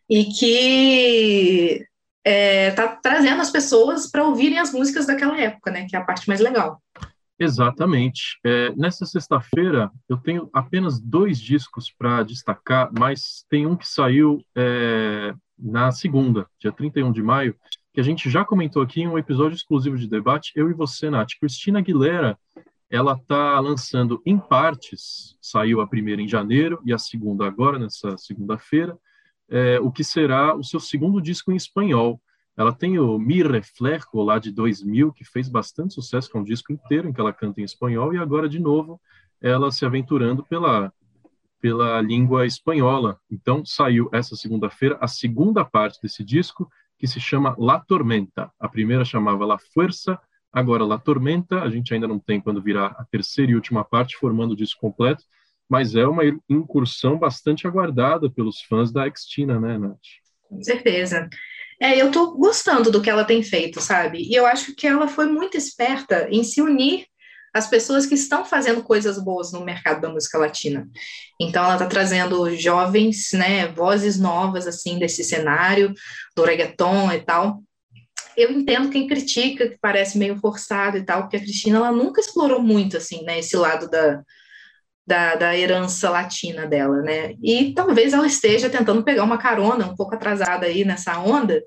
E 0.09 0.25
que 0.25 1.85
é, 2.29 2.71
tá 2.71 2.89
trazendo 2.89 3.41
as 3.41 3.49
pessoas 3.49 4.11
para 4.11 4.25
ouvirem 4.25 4.59
as 4.59 4.73
músicas 4.73 5.07
daquela 5.07 5.39
época, 5.39 5.71
né? 5.71 5.87
Que 5.87 5.95
é 5.95 5.99
a 5.99 6.03
parte 6.03 6.27
mais 6.27 6.41
legal. 6.41 6.81
Exatamente. 7.39 8.37
É, 8.45 8.75
nessa 8.75 9.05
sexta-feira, 9.05 9.89
eu 10.09 10.17
tenho 10.17 10.49
apenas 10.51 10.99
dois 10.99 11.39
discos 11.39 11.89
para 11.89 12.23
destacar, 12.23 12.89
mas 12.91 13.45
tem 13.49 13.65
um 13.65 13.77
que 13.77 13.87
saiu 13.87 14.43
é, 14.57 15.33
na 15.57 15.89
segunda, 15.93 16.45
dia 16.59 16.71
31 16.71 17.13
de 17.13 17.23
maio, 17.23 17.55
que 17.93 18.01
a 18.01 18.03
gente 18.03 18.29
já 18.29 18.43
comentou 18.43 18.81
aqui 18.81 19.03
em 19.03 19.07
um 19.07 19.17
episódio 19.17 19.55
exclusivo 19.55 19.97
de 19.97 20.09
debate, 20.09 20.51
eu 20.53 20.69
e 20.69 20.73
você, 20.73 21.09
Nath. 21.09 21.29
Cristina 21.39 21.79
Aguilera, 21.79 22.37
ela 22.89 23.13
está 23.13 23.57
lançando 23.61 24.21
em 24.25 24.37
partes, 24.37 25.37
saiu 25.41 25.79
a 25.79 25.87
primeira 25.87 26.21
em 26.21 26.27
janeiro 26.27 26.81
e 26.83 26.91
a 26.91 26.97
segunda 26.97 27.47
agora, 27.47 27.79
nessa 27.79 28.17
segunda-feira, 28.17 28.97
é, 29.49 29.79
o 29.79 29.91
que 29.91 30.03
será 30.03 30.55
o 30.55 30.63
seu 30.63 30.79
segundo 30.79 31.21
disco 31.21 31.51
em 31.51 31.55
espanhol. 31.55 32.21
Ela 32.55 32.73
tem 32.73 32.97
o 32.97 33.19
Mi 33.19 33.43
Reflejo, 33.43 34.07
lá 34.15 34.39
de 34.39 34.51
2000, 34.51 35.13
que 35.13 35.23
fez 35.23 35.47
bastante 35.47 35.93
sucesso, 35.93 36.29
com 36.29 36.39
é 36.39 36.41
um 36.41 36.43
disco 36.43 36.73
inteiro 36.73 37.07
em 37.07 37.13
que 37.13 37.21
ela 37.21 37.31
canta 37.31 37.61
em 37.61 37.63
espanhol, 37.63 38.13
e 38.13 38.17
agora, 38.17 38.49
de 38.49 38.59
novo, 38.59 38.99
ela 39.39 39.71
se 39.71 39.85
aventurando 39.85 40.43
pela, 40.43 40.91
pela 41.61 42.01
língua 42.01 42.45
espanhola. 42.45 43.19
Então, 43.29 43.63
saiu 43.63 44.09
essa 44.11 44.35
segunda-feira 44.35 44.97
a 44.99 45.07
segunda 45.07 45.63
parte 45.63 45.99
desse 46.01 46.23
disco, 46.23 46.69
que 46.97 47.07
se 47.07 47.19
chama 47.19 47.55
La 47.59 47.79
Tormenta. 47.79 48.51
A 48.59 48.67
primeira 48.67 49.05
chamava 49.05 49.45
La 49.45 49.59
Fuerza, 49.59 50.19
agora 50.51 50.83
La 50.83 50.97
Tormenta. 50.97 51.61
A 51.61 51.69
gente 51.69 51.93
ainda 51.93 52.07
não 52.07 52.17
tem 52.17 52.41
quando 52.41 52.59
virar 52.59 52.95
a 52.97 53.05
terceira 53.05 53.51
e 53.51 53.55
última 53.55 53.85
parte, 53.85 54.17
formando 54.17 54.53
o 54.53 54.55
disco 54.55 54.81
completo 54.81 55.23
mas 55.69 55.95
é 55.95 56.05
uma 56.05 56.23
incursão 56.49 57.17
bastante 57.17 57.67
aguardada 57.67 58.29
pelos 58.29 58.61
fãs 58.61 58.91
da 58.91 59.09
Xtina, 59.13 59.59
né, 59.59 59.77
Nath? 59.77 59.97
Com 60.49 60.63
certeza. 60.63 61.29
É, 61.79 62.01
eu 62.01 62.11
tô 62.11 62.35
gostando 62.37 62.89
do 62.89 63.01
que 63.01 63.09
ela 63.09 63.23
tem 63.23 63.43
feito, 63.43 63.79
sabe? 63.79 64.19
E 64.19 64.33
eu 64.33 64.45
acho 64.45 64.75
que 64.75 64.87
ela 64.87 65.07
foi 65.07 65.27
muito 65.27 65.57
esperta 65.57 66.27
em 66.31 66.43
se 66.43 66.61
unir 66.61 67.05
às 67.53 67.67
pessoas 67.67 68.05
que 68.05 68.15
estão 68.15 68.45
fazendo 68.45 68.83
coisas 68.83 69.23
boas 69.23 69.51
no 69.51 69.63
mercado 69.63 70.01
da 70.01 70.09
música 70.09 70.37
latina. 70.37 70.87
Então 71.39 71.63
ela 71.63 71.73
está 71.73 71.85
trazendo 71.85 72.55
jovens, 72.55 73.29
né, 73.33 73.67
vozes 73.67 74.19
novas 74.19 74.67
assim 74.67 74.97
desse 74.97 75.23
cenário 75.23 75.93
do 76.35 76.43
reggaeton 76.43 77.11
e 77.11 77.19
tal. 77.21 77.61
Eu 78.35 78.51
entendo 78.51 78.89
quem 78.89 79.07
critica 79.07 79.67
que 79.67 79.77
parece 79.81 80.17
meio 80.17 80.37
forçado 80.37 80.97
e 80.97 81.03
tal, 81.03 81.23
porque 81.23 81.37
a 81.37 81.39
Cristina 81.39 81.77
ela 81.77 81.91
nunca 81.91 82.21
explorou 82.21 82.61
muito 82.61 82.97
assim, 82.97 83.23
né, 83.23 83.39
esse 83.39 83.55
lado 83.55 83.89
da 83.89 84.23
da, 85.07 85.35
da 85.35 85.57
herança 85.57 86.09
latina 86.09 86.67
dela, 86.67 87.01
né? 87.01 87.33
E 87.41 87.73
talvez 87.73 88.11
ela 88.11 88.27
esteja 88.27 88.69
tentando 88.69 89.03
pegar 89.03 89.23
uma 89.23 89.37
carona 89.37 89.87
um 89.87 89.95
pouco 89.95 90.13
atrasada 90.13 90.65
aí 90.65 90.83
nessa 90.83 91.17
onda, 91.17 91.63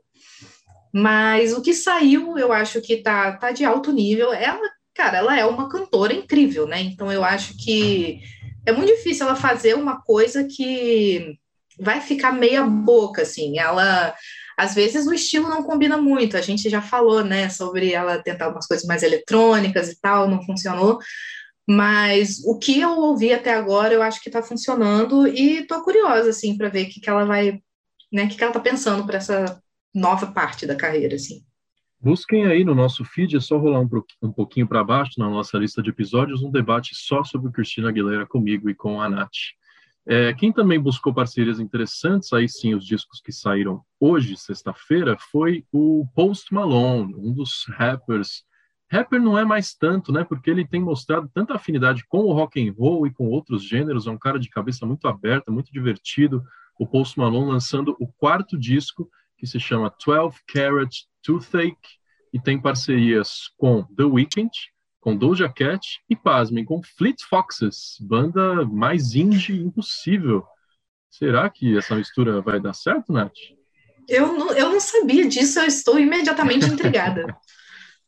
mas 0.92 1.54
o 1.54 1.62
que 1.62 1.72
saiu, 1.72 2.36
eu 2.36 2.52
acho 2.52 2.82
que 2.82 2.98
tá, 2.98 3.32
tá 3.32 3.50
de 3.50 3.64
alto 3.64 3.90
nível. 3.92 4.32
Ela, 4.32 4.68
cara, 4.94 5.18
ela 5.18 5.38
é 5.38 5.44
uma 5.46 5.70
cantora 5.70 6.12
incrível, 6.12 6.66
né? 6.66 6.82
Então 6.82 7.10
eu 7.10 7.24
acho 7.24 7.56
que 7.56 8.20
é 8.66 8.72
muito 8.72 8.94
difícil 8.94 9.26
ela 9.26 9.36
fazer 9.36 9.74
uma 9.74 10.02
coisa 10.02 10.44
que 10.44 11.38
vai 11.78 12.02
ficar 12.02 12.32
meia 12.32 12.62
boca, 12.62 13.22
assim. 13.22 13.58
Ela 13.58 14.14
às 14.58 14.74
vezes 14.74 15.06
o 15.06 15.14
estilo 15.14 15.48
não 15.48 15.62
combina 15.62 15.96
muito. 15.96 16.36
A 16.36 16.42
gente 16.42 16.68
já 16.68 16.82
falou, 16.82 17.24
né, 17.24 17.48
sobre 17.48 17.94
ela 17.94 18.22
tentar 18.22 18.50
umas 18.50 18.66
coisas 18.66 18.86
mais 18.86 19.02
eletrônicas 19.02 19.88
e 19.88 19.98
tal, 19.98 20.28
não 20.28 20.44
funcionou. 20.44 20.98
Mas 21.72 22.42
o 22.44 22.58
que 22.58 22.80
eu 22.80 22.98
ouvi 22.98 23.32
até 23.32 23.54
agora, 23.54 23.94
eu 23.94 24.02
acho 24.02 24.20
que 24.20 24.28
está 24.28 24.42
funcionando 24.42 25.28
e 25.28 25.58
estou 25.58 25.80
curiosa 25.84 26.30
assim 26.30 26.58
para 26.58 26.68
ver 26.68 26.86
o 26.86 26.88
que, 26.88 26.98
que 26.98 27.08
ela 27.08 27.24
vai, 27.24 27.62
né, 28.12 28.24
o 28.24 28.28
que, 28.28 28.36
que 28.36 28.42
ela 28.42 28.50
está 28.50 28.58
pensando 28.58 29.06
para 29.06 29.18
essa 29.18 29.62
nova 29.94 30.26
parte 30.32 30.66
da 30.66 30.74
carreira, 30.74 31.14
assim. 31.14 31.44
Busquem 32.00 32.44
aí 32.44 32.64
no 32.64 32.74
nosso 32.74 33.04
feed, 33.04 33.36
é 33.36 33.40
só 33.40 33.56
rolar 33.56 33.86
um, 34.20 34.32
pouquinho 34.32 34.66
para 34.66 34.82
baixo 34.82 35.12
na 35.16 35.30
nossa 35.30 35.58
lista 35.58 35.80
de 35.80 35.90
episódios, 35.90 36.42
um 36.42 36.50
debate 36.50 36.90
só 36.92 37.22
sobre 37.22 37.52
Cristina 37.52 37.88
Aguilera 37.88 38.26
comigo 38.26 38.68
e 38.68 38.74
com 38.74 39.00
a 39.00 39.08
Nath. 39.08 39.30
É, 40.04 40.34
quem 40.34 40.52
também 40.52 40.80
buscou 40.80 41.14
parcerias 41.14 41.60
interessantes, 41.60 42.32
aí 42.32 42.48
sim 42.48 42.74
os 42.74 42.84
discos 42.84 43.20
que 43.20 43.30
saíram 43.30 43.80
hoje, 44.00 44.36
sexta-feira, 44.36 45.16
foi 45.30 45.64
o 45.70 46.04
Post 46.16 46.52
Malone, 46.52 47.14
um 47.14 47.32
dos 47.32 47.64
rappers 47.68 48.42
Rapper 48.90 49.20
não 49.20 49.38
é 49.38 49.44
mais 49.44 49.72
tanto, 49.72 50.12
né? 50.12 50.24
Porque 50.24 50.50
ele 50.50 50.66
tem 50.66 50.80
mostrado 50.80 51.30
tanta 51.32 51.54
afinidade 51.54 52.04
com 52.06 52.18
o 52.18 52.32
rock 52.32 52.60
and 52.60 52.72
roll 52.76 53.06
e 53.06 53.12
com 53.12 53.28
outros 53.28 53.62
gêneros. 53.62 54.06
É 54.06 54.10
um 54.10 54.18
cara 54.18 54.38
de 54.38 54.50
cabeça 54.50 54.84
muito 54.84 55.06
aberta, 55.06 55.52
muito 55.52 55.72
divertido. 55.72 56.42
O 56.78 56.86
Post 56.86 57.18
Malone 57.18 57.52
lançando 57.52 57.96
o 58.00 58.08
quarto 58.08 58.58
disco 58.58 59.08
que 59.38 59.46
se 59.46 59.60
chama 59.60 59.94
12 60.04 60.38
Carat 60.46 60.94
Toothache 61.22 61.76
e 62.32 62.40
tem 62.40 62.60
parcerias 62.60 63.50
com 63.56 63.84
The 63.96 64.04
Weeknd, 64.04 64.50
com 65.00 65.16
Doja 65.16 65.48
Cat 65.48 66.00
e 66.08 66.16
pasmem 66.16 66.64
com 66.64 66.82
Fleet 66.82 67.22
Foxes, 67.28 67.96
banda 68.00 68.64
mais 68.66 69.14
indie 69.14 69.60
impossível. 69.60 70.44
Será 71.08 71.48
que 71.48 71.76
essa 71.76 71.94
mistura 71.96 72.40
vai 72.40 72.60
dar 72.60 72.74
certo, 72.74 73.12
Nath? 73.12 73.32
Eu 74.08 74.32
não, 74.32 74.52
eu 74.52 74.70
não 74.70 74.80
sabia 74.80 75.26
disso, 75.28 75.60
eu 75.60 75.66
estou 75.66 75.98
imediatamente 75.98 76.66
intrigada. 76.66 77.36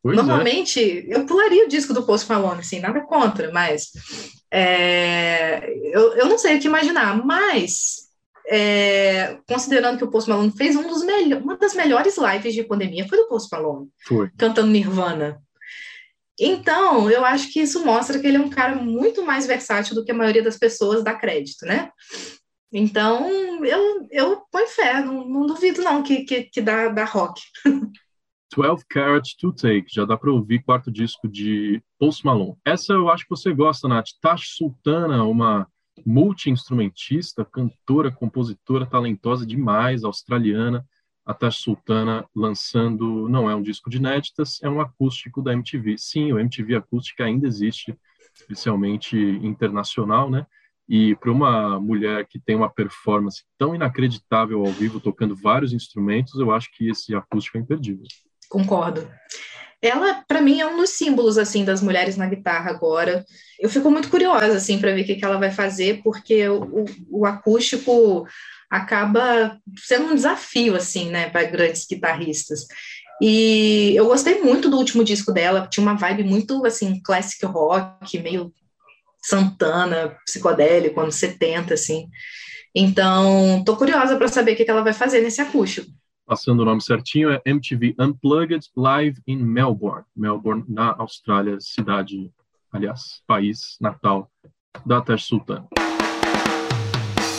Pois 0.02 0.18
é. 0.18 0.22
Normalmente, 0.22 0.80
é. 0.80 1.16
eu 1.16 1.26
pularia 1.26 1.64
o 1.64 1.68
disco 1.68 1.94
do 1.94 2.04
Post 2.04 2.28
Malone, 2.28 2.60
assim, 2.60 2.80
nada 2.80 3.00
contra, 3.02 3.52
mas 3.52 3.90
é, 4.50 5.72
eu, 5.84 6.14
eu 6.14 6.26
não 6.26 6.36
sei 6.36 6.56
o 6.56 6.60
que 6.60 6.66
imaginar, 6.66 7.24
mas 7.24 8.08
é, 8.48 9.38
considerando 9.46 9.98
que 9.98 10.04
o 10.04 10.10
Post 10.10 10.28
Malone 10.28 10.52
fez 10.56 10.74
um 10.74 10.88
dos 10.88 11.02
uma 11.42 11.56
das 11.56 11.74
melhores 11.74 12.16
lives 12.18 12.54
de 12.54 12.64
pandemia, 12.64 13.08
foi 13.08 13.18
do 13.18 13.28
Post 13.28 13.48
Malone, 13.52 13.88
foi. 14.04 14.30
cantando 14.36 14.70
Nirvana. 14.70 15.40
Então, 16.40 17.08
eu 17.08 17.24
acho 17.24 17.52
que 17.52 17.60
isso 17.60 17.84
mostra 17.84 18.18
que 18.18 18.26
ele 18.26 18.38
é 18.38 18.40
um 18.40 18.50
cara 18.50 18.74
muito 18.74 19.24
mais 19.24 19.46
versátil 19.46 19.94
do 19.94 20.04
que 20.04 20.10
a 20.10 20.14
maioria 20.14 20.42
das 20.42 20.58
pessoas 20.58 21.04
dá 21.04 21.14
crédito, 21.14 21.64
né? 21.64 21.90
Então, 22.72 23.64
eu, 23.64 24.08
eu 24.10 24.42
ponho 24.50 24.66
fé, 24.66 25.04
não, 25.04 25.28
não 25.28 25.46
duvido 25.46 25.82
não 25.82 26.02
que, 26.02 26.24
que, 26.24 26.44
que 26.44 26.60
dá, 26.60 26.88
dá 26.88 27.04
rock. 27.04 27.40
12 28.54 28.84
Carat 28.86 29.34
to 29.38 29.52
Take, 29.52 29.86
já 29.88 30.04
dá 30.04 30.16
para 30.16 30.30
ouvir 30.30 30.62
quarto 30.62 30.90
disco 30.90 31.26
de 31.26 31.82
Post 31.98 32.24
Malone. 32.24 32.56
Essa 32.64 32.92
eu 32.92 33.08
acho 33.08 33.24
que 33.24 33.30
você 33.30 33.52
gosta, 33.52 33.88
Nath. 33.88 34.08
Tash 34.20 34.56
Sultana, 34.56 35.24
uma 35.24 35.66
multi-instrumentista, 36.04 37.44
cantora, 37.44 38.10
compositora 38.12 38.86
talentosa 38.86 39.46
demais, 39.46 40.04
australiana. 40.04 40.84
A 41.24 41.32
Tash 41.32 41.58
Sultana 41.58 42.26
lançando, 42.34 43.28
não 43.28 43.48
é 43.48 43.54
um 43.54 43.62
disco 43.62 43.88
de 43.88 43.96
inéditas, 43.96 44.62
é 44.62 44.68
um 44.68 44.80
acústico 44.80 45.40
da 45.40 45.52
MTV. 45.52 45.96
Sim, 45.96 46.32
o 46.32 46.38
MTV 46.38 46.74
Acústica 46.76 47.24
ainda 47.24 47.46
existe, 47.46 47.96
especialmente 48.34 49.16
internacional, 49.16 50.28
né? 50.30 50.46
E 50.88 51.14
para 51.16 51.30
uma 51.30 51.80
mulher 51.80 52.26
que 52.26 52.40
tem 52.40 52.56
uma 52.56 52.68
performance 52.68 53.44
tão 53.56 53.74
inacreditável 53.74 54.58
ao 54.60 54.72
vivo, 54.72 55.00
tocando 55.00 55.34
vários 55.34 55.72
instrumentos, 55.72 56.34
eu 56.34 56.52
acho 56.52 56.70
que 56.72 56.88
esse 56.88 57.14
acústico 57.14 57.56
é 57.56 57.60
imperdível. 57.60 58.06
Concordo. 58.52 59.10
Ela, 59.80 60.22
para 60.28 60.42
mim, 60.42 60.60
é 60.60 60.66
um 60.66 60.76
dos 60.76 60.90
símbolos 60.90 61.38
assim 61.38 61.64
das 61.64 61.80
mulheres 61.80 62.18
na 62.18 62.26
guitarra 62.26 62.70
agora. 62.70 63.24
Eu 63.58 63.70
fico 63.70 63.90
muito 63.90 64.10
curiosa 64.10 64.58
assim 64.58 64.78
para 64.78 64.92
ver 64.92 65.00
o 65.00 65.04
que, 65.06 65.16
que 65.16 65.24
ela 65.24 65.38
vai 65.38 65.50
fazer, 65.50 66.02
porque 66.04 66.46
o, 66.48 66.84
o 67.10 67.24
acústico 67.24 68.26
acaba 68.70 69.58
sendo 69.78 70.12
um 70.12 70.14
desafio 70.14 70.76
assim, 70.76 71.08
né, 71.08 71.30
para 71.30 71.44
grandes 71.44 71.86
guitarristas. 71.86 72.66
E 73.22 73.94
eu 73.96 74.06
gostei 74.06 74.42
muito 74.42 74.68
do 74.68 74.76
último 74.76 75.02
disco 75.02 75.32
dela, 75.32 75.66
tinha 75.66 75.82
uma 75.82 75.96
vibe 75.96 76.24
muito 76.24 76.66
assim 76.66 77.00
classic 77.02 77.44
rock, 77.46 78.18
meio 78.18 78.52
Santana, 79.24 80.14
psicodélico, 80.26 81.00
anos 81.00 81.14
70, 81.14 81.72
assim. 81.72 82.08
Então, 82.74 83.62
tô 83.64 83.76
curiosa 83.76 84.16
para 84.16 84.28
saber 84.28 84.52
o 84.52 84.56
que, 84.56 84.70
ela 84.70 84.82
vai 84.82 84.92
fazer 84.92 85.22
nesse 85.22 85.40
acústico. 85.40 85.90
Passando 86.26 86.61
o 86.61 86.64
nome 86.64 86.80
certinho, 86.80 87.30
é 87.30 87.42
MTV 87.44 87.96
Unplugged 87.98 88.68
Live 88.76 89.20
in 89.26 89.38
Melbourne. 89.38 90.04
Melbourne, 90.16 90.64
na 90.68 90.94
Austrália, 90.98 91.58
cidade, 91.61 92.30
aliás, 92.72 93.22
país 93.26 93.76
natal 93.80 94.30
da 94.87 95.00
Tash 95.00 95.24
Sultan. 95.24 95.66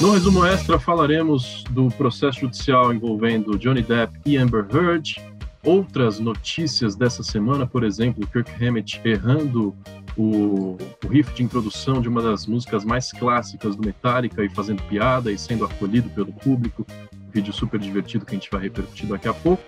No 0.02 0.12
resumo 0.12 0.46
extra, 0.46 0.78
falaremos 0.78 1.64
do 1.70 1.88
processo 1.92 2.42
judicial 2.42 2.94
envolvendo 2.94 3.58
Johnny 3.58 3.82
Depp 3.82 4.20
e 4.26 4.36
Amber 4.38 4.66
Heard. 4.70 5.16
Outras 5.64 6.20
notícias 6.20 6.94
dessa 6.94 7.24
semana, 7.24 7.66
por 7.66 7.86
exemplo, 7.86 8.28
Kirk 8.28 8.52
Hammett 8.62 9.00
errando 9.06 9.74
o, 10.18 10.78
o 11.04 11.08
riff 11.08 11.34
de 11.34 11.42
introdução 11.42 12.02
de 12.02 12.10
uma 12.10 12.22
das 12.22 12.46
músicas 12.46 12.84
mais 12.84 13.14
clássicas 13.14 13.78
do 13.78 13.86
Metallica 13.86 14.44
e 14.44 14.50
fazendo 14.50 14.84
piada 14.84 15.32
e 15.32 15.38
sendo 15.38 15.64
acolhido 15.64 16.10
pelo 16.10 16.34
público. 16.34 16.86
Vídeo 17.34 17.54
super 17.54 17.80
divertido 17.80 18.26
que 18.26 18.36
a 18.36 18.38
gente 18.40 18.50
vai 18.52 18.62
repercutir 18.62 19.08
daqui 19.08 19.28
a 19.28 19.34
pouco. 19.34 19.64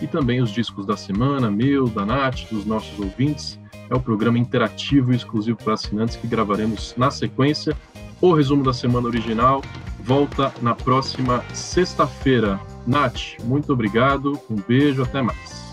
E 0.00 0.06
também 0.06 0.42
os 0.42 0.50
discos 0.50 0.84
da 0.84 0.96
semana, 0.96 1.50
meu, 1.50 1.88
da 1.88 2.04
Nath, 2.04 2.48
dos 2.50 2.64
nossos 2.64 2.98
ouvintes. 2.98 3.58
É 3.88 3.94
o 3.94 4.00
programa 4.00 4.38
interativo 4.38 5.12
e 5.12 5.16
exclusivo 5.16 5.58
para 5.62 5.74
assinantes 5.74 6.16
que 6.16 6.26
gravaremos 6.26 6.94
na 6.96 7.10
sequência. 7.10 7.76
O 8.20 8.32
resumo 8.32 8.64
da 8.64 8.72
semana 8.72 9.06
original 9.06 9.62
volta 10.00 10.52
na 10.60 10.74
próxima 10.74 11.44
sexta-feira. 11.52 12.60
Nath, 12.86 13.38
muito 13.44 13.72
obrigado, 13.72 14.40
um 14.50 14.56
beijo, 14.56 15.02
até 15.02 15.22
mais. 15.22 15.64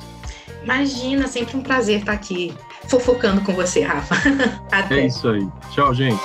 Imagina, 0.63 1.27
sempre 1.27 1.57
um 1.57 1.61
prazer 1.61 1.99
estar 1.99 2.13
aqui 2.13 2.53
fofocando 2.87 3.41
com 3.41 3.53
você, 3.53 3.81
Rafa. 3.81 4.15
Até. 4.71 5.01
É 5.01 5.07
isso 5.07 5.27
aí. 5.27 5.47
Tchau, 5.71 5.93
gente. 5.93 6.21